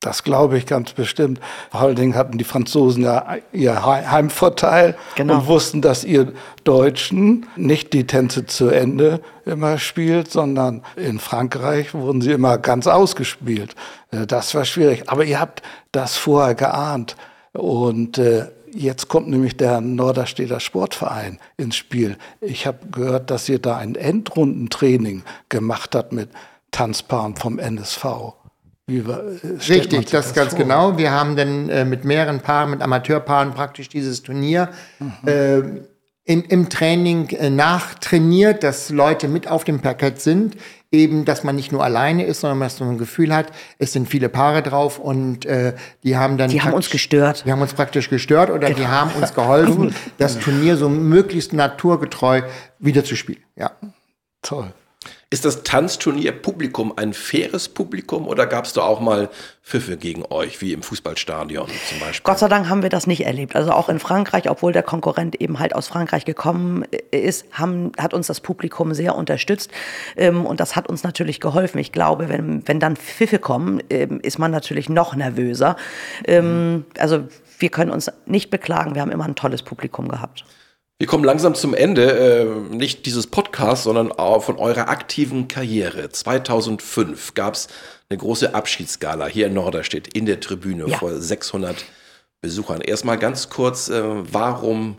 Das 0.00 0.22
glaube 0.22 0.58
ich 0.58 0.66
ganz 0.66 0.92
bestimmt. 0.92 1.40
Vor 1.70 1.80
allen 1.80 1.96
Dingen 1.96 2.14
hatten 2.14 2.38
die 2.38 2.44
Franzosen 2.44 3.02
ja 3.02 3.38
ihr 3.52 3.84
Heimvorteil 3.84 4.96
genau. 5.16 5.38
und 5.38 5.46
wussten, 5.46 5.80
dass 5.80 6.04
ihr 6.04 6.32
Deutschen 6.64 7.46
nicht 7.56 7.92
die 7.92 8.06
Tänze 8.06 8.46
zu 8.46 8.68
Ende 8.68 9.20
immer 9.46 9.78
spielt, 9.78 10.30
sondern 10.30 10.82
in 10.94 11.18
Frankreich 11.18 11.94
wurden 11.94 12.20
sie 12.20 12.32
immer 12.32 12.58
ganz 12.58 12.86
ausgespielt. 12.86 13.74
Äh, 14.12 14.26
das 14.26 14.54
war 14.54 14.64
schwierig. 14.64 15.08
Aber 15.08 15.24
ihr 15.24 15.40
habt 15.40 15.62
das 15.90 16.16
vorher 16.16 16.54
geahnt. 16.54 17.16
Und 17.52 18.18
äh, 18.18 18.46
Jetzt 18.76 19.08
kommt 19.08 19.28
nämlich 19.28 19.56
der 19.56 19.80
Norderstedter 19.80 20.60
Sportverein 20.60 21.38
ins 21.56 21.76
Spiel. 21.76 22.18
Ich 22.42 22.66
habe 22.66 22.78
gehört, 22.92 23.30
dass 23.30 23.48
ihr 23.48 23.58
da 23.58 23.78
ein 23.78 23.94
Endrundentraining 23.94 25.22
gemacht 25.48 25.94
habt 25.94 26.12
mit 26.12 26.28
Tanzpaaren 26.72 27.36
vom 27.36 27.58
NSV. 27.58 28.04
Äh, 28.86 29.00
Richtig, 29.68 30.10
das, 30.10 30.26
das 30.26 30.34
ganz 30.34 30.50
vor? 30.50 30.58
genau. 30.58 30.98
Wir 30.98 31.10
haben 31.10 31.36
dann 31.36 31.70
äh, 31.70 31.86
mit 31.86 32.04
mehreren 32.04 32.40
Paaren, 32.40 32.70
mit 32.70 32.82
Amateurpaaren 32.82 33.54
praktisch 33.54 33.88
dieses 33.88 34.22
Turnier 34.22 34.68
mhm. 34.98 35.12
äh, 35.26 35.62
im, 36.26 36.42
im 36.42 36.68
Training 36.68 37.28
äh, 37.30 37.50
nachtrainiert, 37.50 38.64
dass 38.64 38.90
Leute 38.90 39.28
mit 39.28 39.48
auf 39.48 39.64
dem 39.64 39.80
Parkett 39.80 40.20
sind. 40.20 40.56
Eben, 40.92 41.24
dass 41.24 41.44
man 41.44 41.56
nicht 41.56 41.72
nur 41.72 41.82
alleine 41.82 42.24
ist, 42.24 42.40
sondern 42.40 42.60
dass 42.60 42.78
man 42.80 42.90
ein 42.90 42.98
Gefühl 42.98 43.34
hat, 43.34 43.52
es 43.78 43.92
sind 43.92 44.08
viele 44.08 44.28
Paare 44.28 44.62
drauf 44.62 44.98
und 44.98 45.44
äh, 45.44 45.74
die 46.04 46.16
haben 46.16 46.36
dann. 46.38 46.48
Die 46.50 46.62
haben 46.62 46.72
uns 46.74 46.90
gestört. 46.90 47.44
Die 47.44 47.52
haben 47.52 47.60
uns 47.60 47.74
praktisch 47.74 48.08
gestört 48.08 48.50
oder 48.50 48.68
genau. 48.68 48.78
die 48.78 48.86
haben 48.86 49.10
uns 49.12 49.34
geholfen, 49.34 49.94
das 50.18 50.38
Turnier 50.38 50.76
so 50.76 50.88
möglichst 50.88 51.52
naturgetreu 51.52 52.42
wiederzuspielen. 52.78 53.42
Ja. 53.56 53.72
Toll. 54.42 54.72
Ist 55.28 55.44
das 55.44 55.64
Tanzturnier-Publikum 55.64 56.92
ein 56.94 57.12
faires 57.12 57.68
Publikum 57.68 58.28
oder 58.28 58.46
gab 58.46 58.64
es 58.64 58.74
da 58.74 58.82
auch 58.82 59.00
mal 59.00 59.28
Pfiffe 59.60 59.96
gegen 59.96 60.24
euch, 60.30 60.60
wie 60.60 60.72
im 60.72 60.84
Fußballstadion 60.84 61.66
zum 61.66 61.98
Beispiel? 61.98 62.22
Gott 62.22 62.38
sei 62.38 62.46
Dank 62.46 62.68
haben 62.68 62.84
wir 62.84 62.90
das 62.90 63.08
nicht 63.08 63.26
erlebt. 63.26 63.56
Also 63.56 63.72
auch 63.72 63.88
in 63.88 63.98
Frankreich, 63.98 64.48
obwohl 64.48 64.72
der 64.72 64.84
Konkurrent 64.84 65.40
eben 65.40 65.58
halt 65.58 65.74
aus 65.74 65.88
Frankreich 65.88 66.26
gekommen 66.26 66.84
ist, 67.10 67.44
haben, 67.50 67.90
hat 67.98 68.14
uns 68.14 68.28
das 68.28 68.38
Publikum 68.40 68.94
sehr 68.94 69.16
unterstützt 69.16 69.72
ähm, 70.16 70.46
und 70.46 70.60
das 70.60 70.76
hat 70.76 70.88
uns 70.88 71.02
natürlich 71.02 71.40
geholfen. 71.40 71.78
Ich 71.78 71.90
glaube, 71.90 72.28
wenn, 72.28 72.62
wenn 72.68 72.78
dann 72.78 72.94
Pfiffe 72.94 73.40
kommen, 73.40 73.82
ähm, 73.90 74.20
ist 74.20 74.38
man 74.38 74.52
natürlich 74.52 74.88
noch 74.88 75.16
nervöser. 75.16 75.74
Ähm, 76.24 76.84
also 76.98 77.24
wir 77.58 77.70
können 77.70 77.90
uns 77.90 78.12
nicht 78.26 78.50
beklagen, 78.50 78.94
wir 78.94 79.02
haben 79.02 79.10
immer 79.10 79.24
ein 79.24 79.34
tolles 79.34 79.64
Publikum 79.64 80.06
gehabt. 80.06 80.44
Wir 80.98 81.06
kommen 81.06 81.24
langsam 81.24 81.54
zum 81.54 81.74
Ende, 81.74 82.10
äh, 82.10 82.74
nicht 82.74 83.04
dieses 83.04 83.26
Podcasts, 83.26 83.84
sondern 83.84 84.12
auch 84.12 84.42
von 84.42 84.56
eurer 84.56 84.88
aktiven 84.88 85.46
Karriere. 85.46 86.08
2005 86.08 87.34
gab 87.34 87.52
es 87.52 87.68
eine 88.08 88.16
große 88.16 88.54
Abschiedsgala 88.54 89.26
hier 89.26 89.48
in 89.48 89.54
Norderstedt 89.54 90.08
in 90.16 90.24
der 90.24 90.40
Tribüne 90.40 90.86
ja. 90.86 90.96
vor 90.96 91.12
600 91.12 91.84
Besuchern. 92.40 92.80
Erstmal 92.80 93.18
ganz 93.18 93.50
kurz, 93.50 93.90
äh, 93.90 94.02
warum 94.32 94.96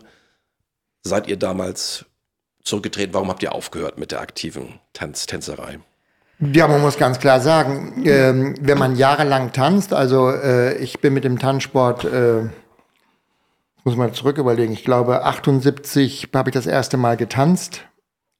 seid 1.02 1.26
ihr 1.26 1.36
damals 1.36 2.04
zurückgetreten? 2.62 3.12
Warum 3.12 3.28
habt 3.28 3.42
ihr 3.42 3.52
aufgehört 3.52 3.98
mit 3.98 4.12
der 4.12 4.20
aktiven 4.20 4.78
Tanz 4.92 5.26
Tänzerei? 5.26 5.80
Ja, 6.38 6.68
man 6.68 6.80
muss 6.80 6.96
ganz 6.96 7.18
klar 7.18 7.40
sagen, 7.40 8.06
äh, 8.06 8.54
wenn 8.60 8.78
man 8.78 8.94
jahrelang 8.94 9.52
tanzt, 9.52 9.92
also 9.92 10.30
äh, 10.30 10.76
ich 10.78 11.00
bin 11.00 11.12
mit 11.12 11.24
dem 11.24 11.40
Tanzsport 11.40 12.04
äh, 12.04 12.50
muss 13.88 13.96
man 13.96 14.12
zurück 14.12 14.36
überlegen. 14.36 14.74
Ich 14.74 14.84
glaube, 14.84 15.24
78 15.24 16.28
habe 16.34 16.50
ich 16.50 16.54
das 16.54 16.66
erste 16.66 16.98
Mal 16.98 17.16
getanzt. 17.16 17.86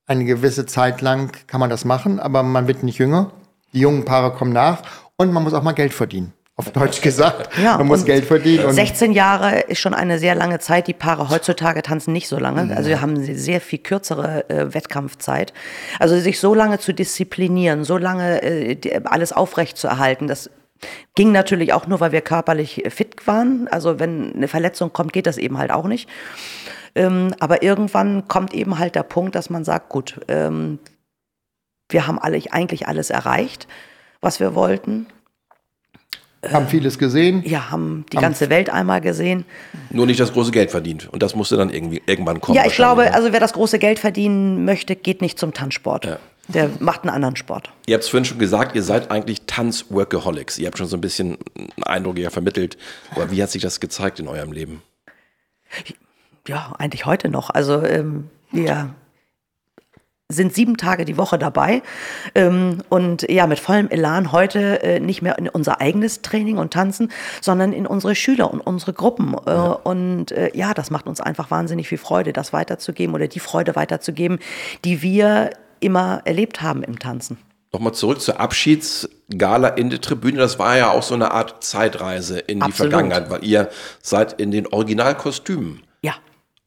Eine 0.06 0.26
gewisse 0.26 0.66
Zeit 0.66 1.00
lang 1.00 1.32
kann 1.46 1.58
man 1.58 1.70
das 1.70 1.86
machen, 1.86 2.20
aber 2.20 2.42
man 2.42 2.68
wird 2.68 2.82
nicht 2.82 2.98
jünger. 2.98 3.30
Die 3.72 3.80
jungen 3.80 4.04
Paare 4.04 4.36
kommen 4.36 4.52
nach 4.52 4.82
und 5.16 5.32
man 5.32 5.42
muss 5.42 5.54
auch 5.54 5.62
mal 5.62 5.72
Geld 5.72 5.94
verdienen. 5.94 6.34
Auf 6.56 6.70
Deutsch 6.72 7.00
gesagt. 7.00 7.48
Ja, 7.62 7.78
man 7.78 7.86
muss 7.86 8.04
Geld 8.04 8.26
verdienen. 8.26 8.70
16 8.70 9.12
Jahre 9.12 9.60
ist 9.60 9.78
schon 9.78 9.94
eine 9.94 10.18
sehr 10.18 10.34
lange 10.34 10.58
Zeit. 10.58 10.86
Die 10.86 10.92
Paare 10.92 11.30
heutzutage 11.30 11.80
tanzen 11.80 12.12
nicht 12.12 12.28
so 12.28 12.38
lange. 12.38 12.76
Also 12.76 12.90
wir 12.90 13.00
haben 13.00 13.16
sehr 13.16 13.62
viel 13.62 13.78
kürzere 13.78 14.50
äh, 14.50 14.74
Wettkampfzeit. 14.74 15.54
Also 15.98 16.18
sich 16.20 16.40
so 16.40 16.54
lange 16.54 16.78
zu 16.78 16.92
disziplinieren, 16.92 17.84
so 17.84 17.96
lange 17.96 18.42
äh, 18.42 19.00
alles 19.04 19.32
aufrecht 19.32 19.78
zu 19.78 19.88
erhalten, 19.88 20.26
das 20.26 20.50
Ging 21.14 21.32
natürlich 21.32 21.72
auch 21.72 21.86
nur, 21.86 22.00
weil 22.00 22.12
wir 22.12 22.20
körperlich 22.20 22.84
fit 22.88 23.26
waren. 23.26 23.68
Also 23.68 23.98
wenn 23.98 24.34
eine 24.34 24.48
Verletzung 24.48 24.92
kommt, 24.92 25.12
geht 25.12 25.26
das 25.26 25.38
eben 25.38 25.58
halt 25.58 25.70
auch 25.70 25.86
nicht. 25.86 26.08
Ähm, 26.94 27.34
aber 27.40 27.62
irgendwann 27.62 28.28
kommt 28.28 28.54
eben 28.54 28.78
halt 28.78 28.94
der 28.94 29.02
Punkt, 29.02 29.34
dass 29.34 29.50
man 29.50 29.64
sagt, 29.64 29.88
gut, 29.88 30.20
ähm, 30.28 30.78
wir 31.88 32.06
haben 32.06 32.18
alle, 32.18 32.40
eigentlich 32.50 32.86
alles 32.86 33.10
erreicht, 33.10 33.66
was 34.20 34.40
wir 34.40 34.54
wollten. 34.54 35.06
Haben 36.52 36.68
vieles 36.68 36.98
gesehen. 36.98 37.42
Ja, 37.44 37.70
haben 37.70 38.06
die 38.12 38.16
haben 38.16 38.22
ganze 38.22 38.48
Welt 38.48 38.70
einmal 38.70 39.00
gesehen. 39.00 39.44
Nur 39.90 40.06
nicht 40.06 40.20
das 40.20 40.32
große 40.32 40.52
Geld 40.52 40.70
verdient. 40.70 41.08
Und 41.10 41.22
das 41.22 41.34
musste 41.34 41.56
dann 41.56 41.68
irgendwie 41.68 42.00
irgendwann 42.06 42.40
kommen. 42.40 42.56
Ja, 42.56 42.64
ich 42.64 42.76
glaube, 42.76 43.02
ne? 43.02 43.14
also 43.14 43.32
wer 43.32 43.40
das 43.40 43.54
große 43.54 43.80
Geld 43.80 43.98
verdienen 43.98 44.64
möchte, 44.64 44.94
geht 44.94 45.20
nicht 45.20 45.38
zum 45.38 45.52
Tanzsport. 45.52 46.04
Ja. 46.04 46.18
Der 46.48 46.70
macht 46.80 47.02
einen 47.02 47.10
anderen 47.10 47.36
Sport. 47.36 47.70
Ihr 47.86 47.94
habt 47.94 48.04
es 48.04 48.10
vorhin 48.10 48.24
schon 48.24 48.38
gesagt, 48.38 48.74
ihr 48.74 48.82
seid 48.82 49.10
eigentlich 49.10 49.42
Tanz-Workaholics. 49.46 50.58
Ihr 50.58 50.66
habt 50.66 50.78
schon 50.78 50.86
so 50.86 50.96
ein 50.96 51.00
bisschen 51.02 51.38
einen 51.56 51.84
Eindruck 51.84 52.18
ja 52.18 52.30
vermittelt. 52.30 52.78
Aber 53.14 53.30
wie 53.30 53.42
hat 53.42 53.50
sich 53.50 53.62
das 53.62 53.80
gezeigt 53.80 54.18
in 54.18 54.28
eurem 54.28 54.52
Leben? 54.52 54.82
Ja, 56.46 56.74
eigentlich 56.78 57.04
heute 57.04 57.28
noch. 57.28 57.50
Also 57.50 57.82
ähm, 57.82 58.30
wir 58.50 58.94
sind 60.30 60.54
sieben 60.54 60.76
Tage 60.76 61.06
die 61.06 61.16
Woche 61.16 61.38
dabei 61.38 61.82
ähm, 62.34 62.82
und 62.90 63.22
ja, 63.30 63.46
mit 63.46 63.58
vollem 63.58 63.88
Elan 63.88 64.30
heute 64.30 64.82
äh, 64.82 65.00
nicht 65.00 65.22
mehr 65.22 65.38
in 65.38 65.48
unser 65.48 65.80
eigenes 65.80 66.20
Training 66.20 66.58
und 66.58 66.70
Tanzen, 66.70 67.10
sondern 67.40 67.72
in 67.72 67.86
unsere 67.86 68.14
Schüler 68.14 68.52
und 68.52 68.60
unsere 68.60 68.92
Gruppen. 68.92 69.34
Äh, 69.46 69.50
ja. 69.50 69.72
Und 69.72 70.32
äh, 70.32 70.50
ja, 70.54 70.74
das 70.74 70.90
macht 70.90 71.06
uns 71.06 71.22
einfach 71.22 71.50
wahnsinnig 71.50 71.88
viel 71.88 71.96
Freude, 71.96 72.34
das 72.34 72.52
weiterzugeben 72.52 73.14
oder 73.14 73.26
die 73.26 73.40
Freude 73.40 73.74
weiterzugeben, 73.74 74.38
die 74.84 75.00
wir 75.00 75.50
immer 75.80 76.22
erlebt 76.24 76.62
haben 76.62 76.82
im 76.82 76.98
Tanzen. 76.98 77.38
Nochmal 77.72 77.92
zurück 77.92 78.20
zur 78.20 78.40
Abschiedsgala 78.40 79.68
in 79.68 79.90
der 79.90 80.00
Tribüne. 80.00 80.38
Das 80.38 80.58
war 80.58 80.76
ja 80.78 80.90
auch 80.90 81.02
so 81.02 81.14
eine 81.14 81.32
Art 81.32 81.62
Zeitreise 81.62 82.38
in 82.38 82.60
die 82.60 82.64
Absolut. 82.64 82.92
Vergangenheit, 82.92 83.30
weil 83.30 83.44
ihr 83.44 83.68
seid 84.00 84.40
in 84.40 84.50
den 84.50 84.66
Originalkostümen 84.66 85.82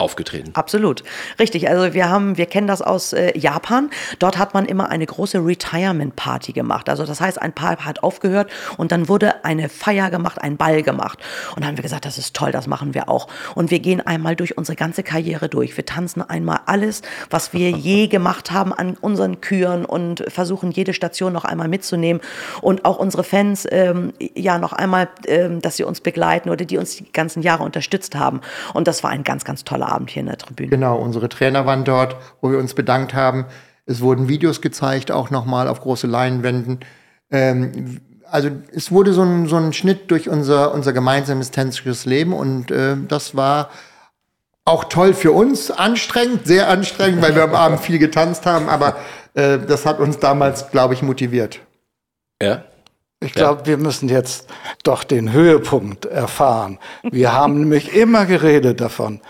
aufgetreten. 0.02 0.52
Absolut. 0.54 1.04
Richtig. 1.40 1.70
Also 1.70 1.94
wir 1.94 2.10
haben, 2.10 2.38
wir 2.38 2.48
kennen 2.48 2.68
das 2.68 2.82
aus 2.82 3.14
äh, 3.14 3.38
Japan. 3.38 3.90
Dort 4.20 4.38
hat 4.38 4.54
man 4.54 4.66
immer 4.66 4.90
eine 4.90 5.06
große 5.06 5.38
Retirement 5.46 6.16
Party 6.16 6.52
gemacht. 6.52 6.90
Also 6.90 7.06
das 7.06 7.22
heißt, 7.22 7.42
ein 7.42 7.54
Paar 7.54 7.78
hat 7.86 8.04
aufgehört 8.04 8.50
und 8.78 8.92
dann 8.92 9.08
wurde 9.08 9.46
eine 9.46 9.70
Feier 9.70 10.10
gemacht, 10.10 10.42
ein 10.42 10.58
Ball 10.58 10.82
gemacht. 10.84 11.20
Und 11.56 11.62
dann 11.62 11.68
haben 11.68 11.78
wir 11.78 11.84
gesagt, 11.84 12.06
das 12.06 12.18
ist 12.18 12.36
toll, 12.36 12.52
das 12.52 12.68
machen 12.68 12.94
wir 12.94 13.08
auch. 13.08 13.28
Und 13.56 13.72
wir 13.72 13.80
gehen 13.80 14.02
einmal 14.02 14.36
durch 14.36 14.58
unsere 14.58 14.76
ganze 14.76 15.04
Karriere 15.04 15.48
durch. 15.48 15.78
Wir 15.78 15.86
tanzen 15.86 16.22
einmal 16.22 16.62
alles, 16.66 17.02
was 17.30 17.54
wir 17.54 17.70
je 17.72 18.08
gemacht 18.08 18.52
haben 18.52 18.74
an 18.74 18.98
unseren 19.00 19.40
Küren 19.42 19.86
und 19.86 20.24
versuchen 20.28 20.72
jede 20.72 20.94
Station 20.94 21.32
noch 21.32 21.46
einmal 21.46 21.68
mitzunehmen 21.68 22.22
und 22.62 22.86
auch 22.86 22.98
unsere 22.98 23.24
Fans 23.24 23.68
ähm, 23.70 24.14
ja 24.36 24.58
noch 24.58 24.74
einmal, 24.74 25.10
ähm, 25.28 25.62
dass 25.62 25.78
sie 25.78 25.84
uns 25.84 26.02
begleiten 26.02 26.50
oder 26.50 26.66
die 26.66 26.78
uns 26.78 26.96
die 26.96 27.12
ganzen 27.12 27.44
Jahre 27.44 27.64
unterstützt 27.64 28.16
haben. 28.16 28.42
Und 28.74 28.88
das 28.88 29.04
war 29.04 29.12
ein 29.12 29.24
ganz, 29.24 29.46
ganz 29.46 29.64
toller 29.64 29.91
Abend 29.92 30.10
hier 30.10 30.22
in 30.22 30.28
der 30.28 30.38
Tribüne. 30.38 30.70
Genau, 30.70 30.98
unsere 30.98 31.30
Trainer 31.30 31.66
waren 31.66 31.84
dort, 31.84 32.16
wo 32.42 32.52
wir 32.52 32.58
uns 32.58 32.74
bedankt 32.74 33.14
haben. 33.14 33.46
Es 33.86 34.02
wurden 34.02 34.28
Videos 34.28 34.62
gezeigt, 34.62 35.12
auch 35.12 35.30
nochmal 35.30 35.68
auf 35.68 35.82
große 35.82 36.08
Leinwänden. 36.08 36.80
Ähm, 37.32 38.00
also 38.30 38.50
es 38.74 38.92
wurde 38.92 39.14
so 39.14 39.24
ein, 39.24 39.48
so 39.48 39.58
ein 39.58 39.74
Schnitt 39.74 40.10
durch 40.10 40.30
unser, 40.30 40.74
unser 40.74 40.94
gemeinsames 40.94 41.52
tänzisches 41.52 42.06
Leben 42.06 42.34
und 42.34 42.72
äh, 42.72 42.96
das 43.08 43.36
war 43.36 43.70
auch 44.64 44.86
toll 44.86 45.14
für 45.14 45.32
uns, 45.32 45.72
anstrengend, 45.72 46.48
sehr 46.48 46.70
anstrengend, 46.70 47.22
weil 47.22 47.36
wir 47.36 47.44
am 47.44 47.56
Abend 47.56 47.82
viel 47.82 48.00
getanzt 48.00 48.46
haben, 48.46 48.70
aber 48.70 48.96
äh, 49.34 49.58
das 49.60 49.86
hat 49.86 50.00
uns 50.00 50.20
damals, 50.20 50.70
glaube 50.72 50.94
ich, 50.94 51.02
motiviert. 51.02 51.60
Ja. 52.42 52.64
Ich 53.24 53.34
glaube, 53.34 53.62
ja. 53.62 53.68
wir 53.68 53.78
müssen 53.78 54.10
jetzt 54.10 54.48
doch 54.84 55.04
den 55.04 55.32
Höhepunkt 55.32 56.06
erfahren. 56.06 56.80
Wir 57.04 57.34
haben 57.34 57.60
nämlich 57.60 57.96
immer 57.96 58.26
geredet 58.26 58.82
davon, 58.82 59.22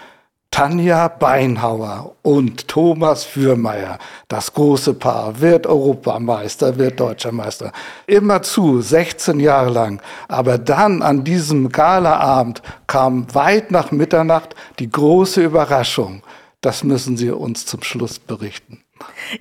Tanja 0.52 1.08
Beinhauer 1.08 2.18
und 2.24 2.68
Thomas 2.68 3.24
Fürmeier, 3.24 3.98
das 4.28 4.54
große 4.54 4.94
Paar, 4.96 5.40
wird 5.40 5.66
Europameister, 5.66 6.78
wird 6.78 7.00
Deutscher 7.00 7.32
Meister. 7.32 7.72
Immer 8.06 8.42
zu, 8.42 8.82
16 8.82 9.40
Jahre 9.40 9.70
lang. 9.70 10.02
Aber 10.28 10.58
dann 10.58 11.02
an 11.02 11.24
diesem 11.24 11.70
Galaabend 11.70 12.62
kam 12.86 13.34
weit 13.34 13.72
nach 13.72 13.92
Mitternacht 13.92 14.54
die 14.80 14.92
große 14.92 15.42
Überraschung. 15.42 16.22
Das 16.60 16.84
müssen 16.84 17.16
Sie 17.16 17.32
uns 17.32 17.66
zum 17.66 17.82
Schluss 17.82 18.20
berichten. 18.20 18.81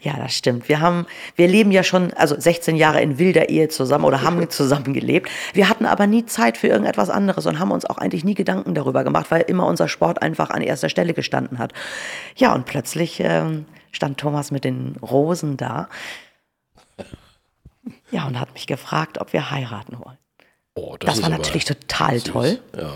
Ja, 0.01 0.17
das 0.17 0.35
stimmt. 0.35 0.69
Wir 0.69 0.81
haben, 0.81 1.07
wir 1.37 1.49
leben 1.49 1.73
ja 1.73 1.83
schon, 1.83 2.13
also 2.15 2.39
16 2.39 2.77
Jahre 2.77 3.01
in 3.01 3.19
wilder 3.19 3.49
Ehe 3.49 3.69
zusammen 3.69 4.05
oder 4.05 4.23
haben 4.23 4.49
zusammen 4.51 4.95
gelebt. 4.95 5.31
Wir 5.53 5.69
hatten 5.69 5.87
aber 5.87 6.07
nie 6.07 6.27
Zeit 6.27 6.57
für 6.57 6.69
irgendetwas 6.69 7.11
anderes 7.11 7.47
und 7.47 7.59
haben 7.59 7.71
uns 7.71 7.85
auch 7.85 7.99
eigentlich 7.99 8.25
nie 8.25 8.35
Gedanken 8.35 8.75
darüber 8.75 9.05
gemacht, 9.05 9.31
weil 9.31 9.43
immer 9.43 9.67
unser 9.67 9.89
Sport 9.89 10.23
einfach 10.23 10.51
an 10.51 10.63
erster 10.63 10.89
Stelle 10.89 11.15
gestanden 11.15 11.59
hat. 11.59 11.73
Ja, 12.37 12.55
und 12.55 12.67
plötzlich 12.67 13.21
ähm, 13.21 13.67
stand 13.93 14.19
Thomas 14.19 14.51
mit 14.51 14.65
den 14.65 14.97
Rosen 15.03 15.57
da. 15.57 15.89
Ja, 18.11 18.27
und 18.27 18.39
hat 18.39 18.53
mich 18.53 18.67
gefragt, 18.67 19.19
ob 19.21 19.33
wir 19.33 19.51
heiraten 19.51 19.99
wollen. 19.99 20.19
Oh, 20.75 20.97
das, 20.99 21.15
das 21.15 21.23
war 21.23 21.31
natürlich 21.31 21.65
total 21.65 22.19
süß. 22.19 22.25
toll. 22.25 22.59
Ja. 22.77 22.93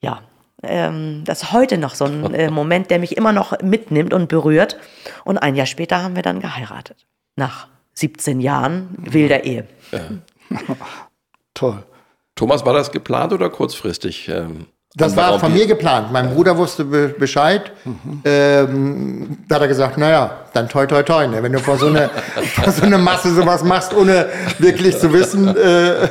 ja, 0.00 0.22
ähm, 0.62 1.22
das 1.24 1.42
ist 1.42 1.52
heute 1.52 1.78
noch 1.78 1.94
so 1.94 2.04
ein 2.04 2.34
äh, 2.34 2.50
Moment, 2.50 2.90
der 2.90 2.98
mich 2.98 3.16
immer 3.16 3.32
noch 3.32 3.60
mitnimmt 3.62 4.14
und 4.14 4.28
berührt. 4.28 4.76
Und 5.24 5.38
ein 5.38 5.54
Jahr 5.54 5.66
später 5.66 6.02
haben 6.02 6.16
wir 6.16 6.22
dann 6.22 6.40
geheiratet. 6.40 7.06
Nach 7.36 7.68
17 7.94 8.40
Jahren 8.40 8.88
wilder 8.98 9.44
Ehe. 9.44 9.66
Ja. 9.92 10.00
Toll. 11.54 11.82
Thomas, 12.34 12.64
war 12.66 12.74
das 12.74 12.92
geplant 12.92 13.32
oder 13.32 13.48
kurzfristig? 13.48 14.28
Ähm, 14.28 14.66
das 14.94 15.14
war 15.14 15.38
von 15.38 15.52
mir 15.52 15.66
geplant. 15.66 16.10
Mein 16.10 16.32
Bruder 16.32 16.56
wusste 16.56 16.84
Bescheid. 16.84 17.70
Mhm. 17.84 18.22
Ähm, 18.24 19.38
da 19.46 19.56
hat 19.56 19.62
er 19.62 19.68
gesagt, 19.68 19.98
naja, 19.98 20.44
dann 20.54 20.70
toi 20.70 20.86
toi 20.86 21.02
toi. 21.02 21.26
Ne? 21.26 21.42
Wenn 21.42 21.52
du 21.52 21.58
vor 21.58 21.76
so, 21.76 21.88
eine, 21.88 22.08
vor 22.54 22.72
so 22.72 22.82
eine 22.82 22.96
Masse 22.96 23.34
sowas 23.34 23.62
machst, 23.62 23.94
ohne 23.94 24.26
wirklich 24.58 24.98
zu 24.98 25.12
wissen, 25.12 25.54
äh, 25.54 26.08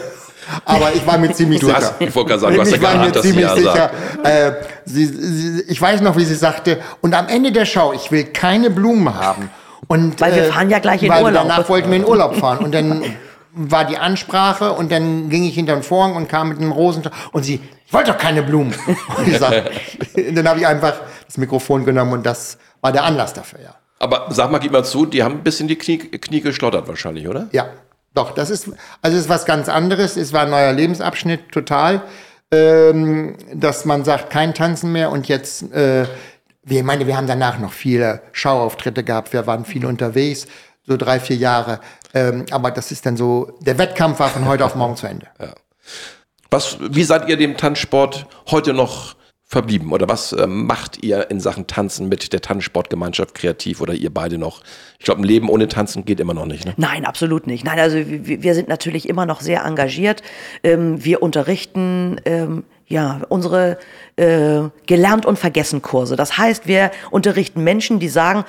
aber 0.65 0.93
ich 0.93 1.05
war 1.05 1.17
mir 1.17 1.31
ziemlich 1.31 1.59
du 1.59 1.67
sicher. 1.67 1.77
Hast, 1.77 1.93
ich 1.99 2.15
wollte 2.15 2.29
gerade 2.29 2.41
sagen, 2.41 2.55
du 2.55 2.61
hast 2.61 2.71
ja 2.71 2.81
war 2.81 2.97
mir 2.97 3.13
ziemlich 3.13 3.49
sicher. 3.49 3.91
Äh, 4.23 4.51
sie, 4.85 5.05
sie, 5.05 5.63
ich 5.67 5.81
weiß 5.81 6.01
noch, 6.01 6.17
wie 6.17 6.25
sie 6.25 6.35
sagte, 6.35 6.79
und 7.01 7.13
am 7.13 7.27
Ende 7.27 7.51
der 7.51 7.65
Show, 7.65 7.93
ich 7.93 8.11
will 8.11 8.25
keine 8.25 8.69
Blumen 8.69 9.13
haben. 9.13 9.49
Und, 9.87 10.19
weil 10.19 10.35
wir 10.35 10.43
äh, 10.43 10.51
fahren 10.51 10.69
ja 10.69 10.79
gleich 10.79 11.03
in 11.03 11.09
weil 11.09 11.23
Urlaub. 11.23 11.47
Danach 11.47 11.69
wollten 11.69 11.89
wir 11.89 11.97
in 11.97 12.05
Urlaub 12.05 12.35
fahren. 12.35 12.59
Und 12.59 12.73
dann 12.73 13.03
war 13.55 13.85
die 13.85 13.97
Ansprache 13.97 14.73
und 14.73 14.91
dann 14.91 15.29
ging 15.29 15.45
ich 15.45 15.55
hinter 15.55 15.73
den 15.73 15.83
Vorhang 15.83 16.15
und 16.15 16.27
kam 16.27 16.49
mit 16.49 16.57
einem 16.59 16.71
Rosen 16.71 17.03
und 17.31 17.43
sie, 17.43 17.61
ich 17.85 17.93
wollte 17.93 18.11
doch 18.11 18.17
keine 18.17 18.43
Blumen. 18.43 18.75
Und 19.17 19.27
ich 19.27 19.37
sag, 19.37 19.63
dann 20.33 20.47
habe 20.47 20.59
ich 20.59 20.67
einfach 20.67 20.95
das 21.25 21.37
Mikrofon 21.37 21.85
genommen 21.85 22.13
und 22.13 22.25
das 22.25 22.57
war 22.81 22.91
der 22.91 23.03
Anlass 23.05 23.33
dafür, 23.33 23.61
ja. 23.61 23.75
Aber 23.99 24.27
sag 24.29 24.51
mal, 24.51 24.57
gib 24.59 24.73
mal 24.73 24.83
zu, 24.83 25.05
die 25.05 25.23
haben 25.23 25.35
ein 25.35 25.43
bisschen 25.43 25.69
die 25.69 25.77
Knie, 25.77 25.97
Knie 25.97 26.41
geschlottert 26.41 26.87
wahrscheinlich, 26.87 27.27
oder? 27.29 27.47
Ja. 27.53 27.67
Doch, 28.15 28.31
das 28.31 28.49
ist, 28.49 28.69
also 29.01 29.17
ist 29.17 29.29
was 29.29 29.45
ganz 29.45 29.69
anderes. 29.69 30.17
Es 30.17 30.33
war 30.33 30.43
ein 30.43 30.49
neuer 30.49 30.73
Lebensabschnitt, 30.73 31.51
total. 31.51 32.01
Ähm, 32.51 33.35
dass 33.53 33.85
man 33.85 34.05
sagt, 34.05 34.29
kein 34.29 34.53
Tanzen 34.53 34.91
mehr 34.91 35.11
und 35.11 35.27
jetzt, 35.27 35.73
äh, 35.73 36.05
wir, 36.63 36.83
meine, 36.83 37.07
wir 37.07 37.17
haben 37.17 37.27
danach 37.27 37.59
noch 37.59 37.73
viele 37.73 38.21
Schauauftritte 38.31 39.03
gehabt, 39.03 39.33
wir 39.33 39.45
waren 39.45 39.65
viel 39.65 39.85
unterwegs, 39.85 40.47
so 40.87 40.95
drei, 40.95 41.19
vier 41.19 41.35
Jahre. 41.35 41.81
Ähm, 42.13 42.45
aber 42.51 42.71
das 42.71 42.91
ist 42.91 43.05
dann 43.05 43.17
so, 43.17 43.57
der 43.61 43.77
Wettkampf 43.77 44.19
war 44.19 44.29
von 44.29 44.45
heute 44.47 44.63
auf 44.63 44.75
morgen 44.75 44.95
zu 44.95 45.07
Ende. 45.07 45.27
Ja. 45.39 45.53
Was, 46.49 46.77
wie 46.79 47.03
seid 47.03 47.27
ihr 47.27 47.35
dem 47.35 47.57
Tanzsport 47.57 48.27
heute 48.49 48.73
noch 48.73 49.15
verblieben? 49.55 49.93
Oder 49.93 50.09
was 50.09 50.33
äh, 50.33 50.47
macht 50.47 51.01
ihr 51.01 51.31
in 51.31 51.39
Sachen 51.39 51.65
Tanzen 51.65 52.09
mit 52.09 52.33
der 52.33 52.41
Tanzsportgemeinschaft 52.41 53.33
kreativ 53.33 53.79
oder 53.79 53.93
ihr 53.93 54.13
beide 54.13 54.37
noch? 54.37 54.61
Ich 54.99 55.05
glaube, 55.05 55.21
ein 55.21 55.23
Leben 55.23 55.47
ohne 55.47 55.69
Tanzen 55.69 56.03
geht 56.03 56.19
immer 56.19 56.33
noch 56.33 56.45
nicht. 56.45 56.65
Ne? 56.65 56.73
Nein, 56.75 57.05
absolut 57.05 57.47
nicht. 57.47 57.63
Nein, 57.63 57.79
also 57.79 57.97
wir, 57.97 58.43
wir 58.43 58.53
sind 58.53 58.67
natürlich 58.67 59.07
immer 59.07 59.25
noch 59.25 59.39
sehr 59.39 59.63
engagiert. 59.63 60.23
Ähm, 60.61 61.03
wir 61.05 61.23
unterrichten 61.23 62.19
ähm, 62.25 62.65
ja 62.85 63.21
unsere 63.29 63.77
äh, 64.17 64.63
gelernt 64.87 65.25
und 65.25 65.39
vergessen 65.39 65.81
Kurse. 65.81 66.17
Das 66.17 66.37
heißt, 66.37 66.67
wir 66.67 66.91
unterrichten 67.09 67.63
Menschen, 67.63 67.99
die 67.99 68.09
sagen, 68.09 68.43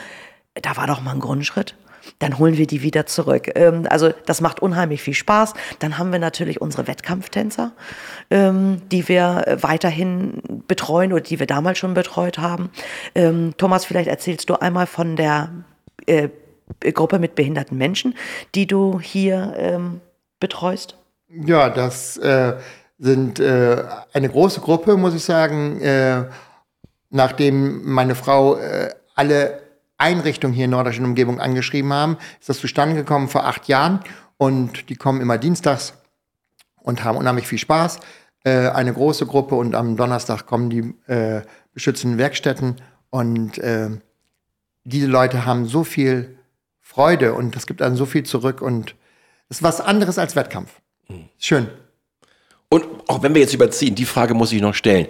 da 0.60 0.76
war 0.76 0.88
doch 0.88 1.00
mal 1.00 1.12
ein 1.12 1.20
Grundschritt 1.20 1.76
dann 2.18 2.38
holen 2.38 2.56
wir 2.56 2.66
die 2.66 2.82
wieder 2.82 3.06
zurück. 3.06 3.50
Ähm, 3.54 3.86
also 3.88 4.12
das 4.26 4.40
macht 4.40 4.60
unheimlich 4.60 5.02
viel 5.02 5.14
Spaß. 5.14 5.54
Dann 5.78 5.98
haben 5.98 6.12
wir 6.12 6.18
natürlich 6.18 6.60
unsere 6.60 6.86
Wettkampftänzer, 6.86 7.72
ähm, 8.30 8.82
die 8.90 9.08
wir 9.08 9.58
weiterhin 9.60 10.42
betreuen 10.68 11.12
oder 11.12 11.22
die 11.22 11.38
wir 11.38 11.46
damals 11.46 11.78
schon 11.78 11.94
betreut 11.94 12.38
haben. 12.38 12.70
Ähm, 13.14 13.54
Thomas, 13.56 13.84
vielleicht 13.84 14.08
erzählst 14.08 14.48
du 14.50 14.54
einmal 14.54 14.86
von 14.86 15.16
der 15.16 15.50
äh, 16.06 16.28
Gruppe 16.92 17.18
mit 17.18 17.34
behinderten 17.34 17.78
Menschen, 17.78 18.14
die 18.54 18.66
du 18.66 19.00
hier 19.00 19.54
ähm, 19.56 20.00
betreust. 20.40 20.96
Ja, 21.28 21.70
das 21.70 22.16
äh, 22.18 22.54
sind 22.98 23.40
äh, 23.40 23.84
eine 24.12 24.28
große 24.28 24.60
Gruppe, 24.60 24.96
muss 24.96 25.14
ich 25.14 25.24
sagen. 25.24 25.80
Äh, 25.80 26.24
nachdem 27.10 27.84
meine 27.84 28.14
Frau 28.14 28.56
äh, 28.56 28.90
alle 29.14 29.65
Einrichtungen 29.98 30.54
hier 30.54 30.66
in 30.66 30.70
nordischen 30.70 31.04
Umgebung 31.04 31.40
angeschrieben 31.40 31.92
haben, 31.92 32.16
ist 32.38 32.48
das 32.48 32.58
zustande 32.58 32.96
gekommen 32.96 33.28
vor 33.28 33.46
acht 33.46 33.68
Jahren 33.68 34.00
und 34.36 34.88
die 34.88 34.96
kommen 34.96 35.20
immer 35.20 35.38
dienstags 35.38 35.94
und 36.76 37.04
haben 37.04 37.16
unheimlich 37.18 37.46
viel 37.46 37.58
Spaß. 37.58 38.00
Äh, 38.44 38.68
eine 38.68 38.92
große 38.92 39.26
Gruppe 39.26 39.54
und 39.54 39.74
am 39.74 39.96
Donnerstag 39.96 40.46
kommen 40.46 40.70
die 40.70 40.94
äh, 41.10 41.42
beschützenden 41.72 42.18
Werkstätten 42.18 42.76
und 43.10 43.58
äh, 43.58 43.90
diese 44.84 45.06
Leute 45.06 45.46
haben 45.46 45.66
so 45.66 45.82
viel 45.82 46.38
Freude 46.80 47.34
und 47.34 47.56
es 47.56 47.66
gibt 47.66 47.80
dann 47.80 47.96
so 47.96 48.06
viel 48.06 48.22
zurück 48.22 48.62
und 48.62 48.94
es 49.48 49.58
ist 49.58 49.62
was 49.62 49.80
anderes 49.80 50.18
als 50.18 50.36
Wettkampf. 50.36 50.70
Mhm. 51.08 51.28
Schön. 51.38 51.68
Und 52.68 52.84
auch 53.08 53.22
wenn 53.22 53.34
wir 53.34 53.40
jetzt 53.40 53.54
überziehen, 53.54 53.94
die 53.94 54.04
Frage 54.04 54.34
muss 54.34 54.52
ich 54.52 54.60
noch 54.60 54.74
stellen. 54.74 55.06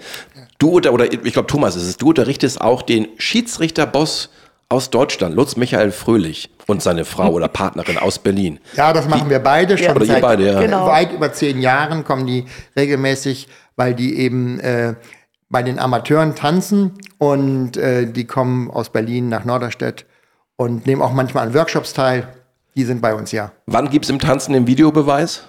Du 0.59 0.71
oder, 0.71 0.93
oder 0.93 1.11
ich 1.11 1.33
glaube 1.33 1.47
Thomas 1.47 1.75
ist 1.75 1.83
es, 1.83 1.97
du 1.97 2.09
unterrichtest 2.09 2.61
auch 2.61 2.81
den 2.81 3.07
Schiedsrichterboss 3.17 4.29
aus 4.69 4.89
Deutschland, 4.89 5.35
Lutz 5.35 5.55
Michael 5.55 5.91
Fröhlich 5.91 6.49
und 6.65 6.81
seine 6.81 7.05
Frau 7.05 7.29
oder 7.31 7.47
Partnerin 7.47 7.97
aus 7.97 8.19
Berlin. 8.19 8.59
Ja, 8.75 8.91
das 8.91 9.07
machen 9.07 9.25
die, 9.25 9.29
wir 9.31 9.39
beide 9.39 9.77
schon 9.77 9.95
oder 9.95 10.05
seit 10.05 10.21
beide, 10.21 10.45
ja. 10.45 10.61
genau. 10.61 10.87
weit 10.87 11.13
über 11.13 11.31
zehn 11.31 11.61
Jahren 11.61 12.03
kommen 12.03 12.25
die 12.25 12.45
regelmäßig, 12.75 13.47
weil 13.77 13.93
die 13.93 14.19
eben 14.19 14.59
äh, 14.59 14.95
bei 15.49 15.63
den 15.63 15.79
Amateuren 15.79 16.35
tanzen 16.35 16.91
und 17.17 17.77
äh, 17.77 18.11
die 18.11 18.25
kommen 18.25 18.69
aus 18.69 18.89
Berlin 18.89 19.29
nach 19.29 19.45
Norderstedt 19.45 20.05
und 20.57 20.85
nehmen 20.85 21.01
auch 21.01 21.13
manchmal 21.13 21.47
an 21.47 21.53
Workshops 21.53 21.93
teil. 21.93 22.27
Die 22.75 22.83
sind 22.83 23.01
bei 23.01 23.15
uns, 23.15 23.31
ja. 23.31 23.53
Wann 23.65 23.89
gibt 23.89 24.05
es 24.05 24.11
im 24.11 24.19
Tanzen 24.19 24.53
den 24.53 24.67
Videobeweis? 24.67 25.43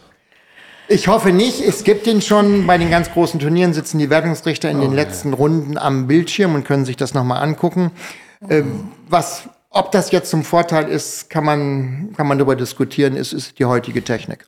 Ich 0.87 1.09
hoffe 1.09 1.33
nicht. 1.33 1.61
Es 1.61 1.85
gibt 1.85 2.07
den 2.07 2.22
schon. 2.22 2.66
Bei 2.66 2.78
den 2.78 2.88
ganz 2.88 3.11
großen 3.11 3.38
Turnieren 3.38 3.74
sitzen 3.74 3.98
die 3.98 4.09
Wertungsrichter 4.09 4.70
in 4.70 4.81
den 4.81 4.94
letzten 4.94 5.35
Runden 5.35 5.76
am 5.76 6.07
Bildschirm 6.07 6.54
und 6.54 6.64
können 6.64 6.87
sich 6.87 6.96
das 6.96 7.12
nochmal 7.12 7.42
angucken. 7.42 7.90
Ähm, 8.48 8.92
was, 9.09 9.48
ob 9.70 9.90
das 9.92 10.11
jetzt 10.11 10.31
zum 10.31 10.44
Vorteil 10.44 10.88
ist, 10.88 11.31
kann 11.31 11.44
man, 11.44 12.12
kann 12.16 12.27
man 12.27 12.38
darüber 12.38 12.57
diskutieren. 12.57 13.16
Es 13.16 13.33
ist 13.33 13.59
die 13.59 13.64
heutige 13.64 14.03
Technik. 14.03 14.46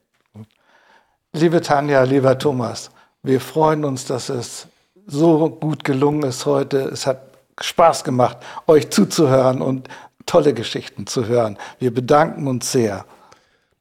Liebe 1.32 1.60
Tanja, 1.60 2.02
lieber 2.02 2.38
Thomas, 2.38 2.90
wir 3.22 3.40
freuen 3.40 3.84
uns, 3.84 4.04
dass 4.04 4.28
es 4.28 4.66
so 5.06 5.50
gut 5.50 5.84
gelungen 5.84 6.22
ist 6.24 6.46
heute. 6.46 6.78
Es 6.78 7.06
hat 7.06 7.22
Spaß 7.60 8.04
gemacht, 8.04 8.38
euch 8.66 8.90
zuzuhören 8.90 9.60
und 9.60 9.88
tolle 10.26 10.54
Geschichten 10.54 11.06
zu 11.06 11.26
hören. 11.26 11.58
Wir 11.78 11.92
bedanken 11.92 12.46
uns 12.46 12.72
sehr. 12.72 13.04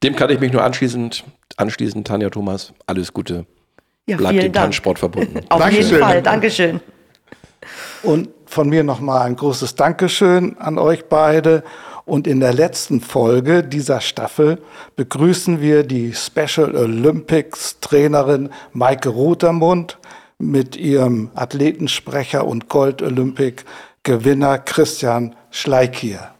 Dem 0.03 0.15
kann 0.15 0.29
ich 0.29 0.39
mich 0.39 0.51
nur 0.51 0.63
anschließend 0.63 1.23
anschließen. 1.57 2.03
Tanja 2.03 2.29
Thomas, 2.29 2.73
alles 2.85 3.13
Gute. 3.13 3.45
Ja, 4.07 4.17
Bleibt 4.17 4.41
dem. 4.41 4.53
Tanzsport 4.53 4.99
verbunden. 4.99 5.41
Auf 5.49 5.59
jeden 5.59 5.59
Dankeschön. 5.59 5.99
Fall, 5.99 6.21
Dankeschön. 6.21 6.79
Und 8.03 8.29
von 8.49 8.69
mir 8.69 8.83
nochmal 8.83 9.27
ein 9.27 9.35
großes 9.35 9.75
Dankeschön 9.75 10.57
an 10.57 10.77
euch 10.77 11.05
beide. 11.05 11.63
Und 12.05 12.25
in 12.25 12.39
der 12.39 12.53
letzten 12.53 13.01
Folge 13.01 13.63
dieser 13.63 14.01
Staffel 14.01 14.59
begrüßen 14.95 15.61
wir 15.61 15.83
die 15.83 16.13
Special 16.13 16.75
Olympics 16.75 17.79
Trainerin 17.79 18.49
Maike 18.73 19.09
Rotermund 19.09 19.99
mit 20.39 20.75
ihrem 20.75 21.29
Athletensprecher 21.35 22.47
und 22.47 22.67
Gold 22.67 23.03
Olympic 23.03 23.63
Gewinner 24.03 24.57
Christian 24.57 25.35
Schleikier. 25.51 26.31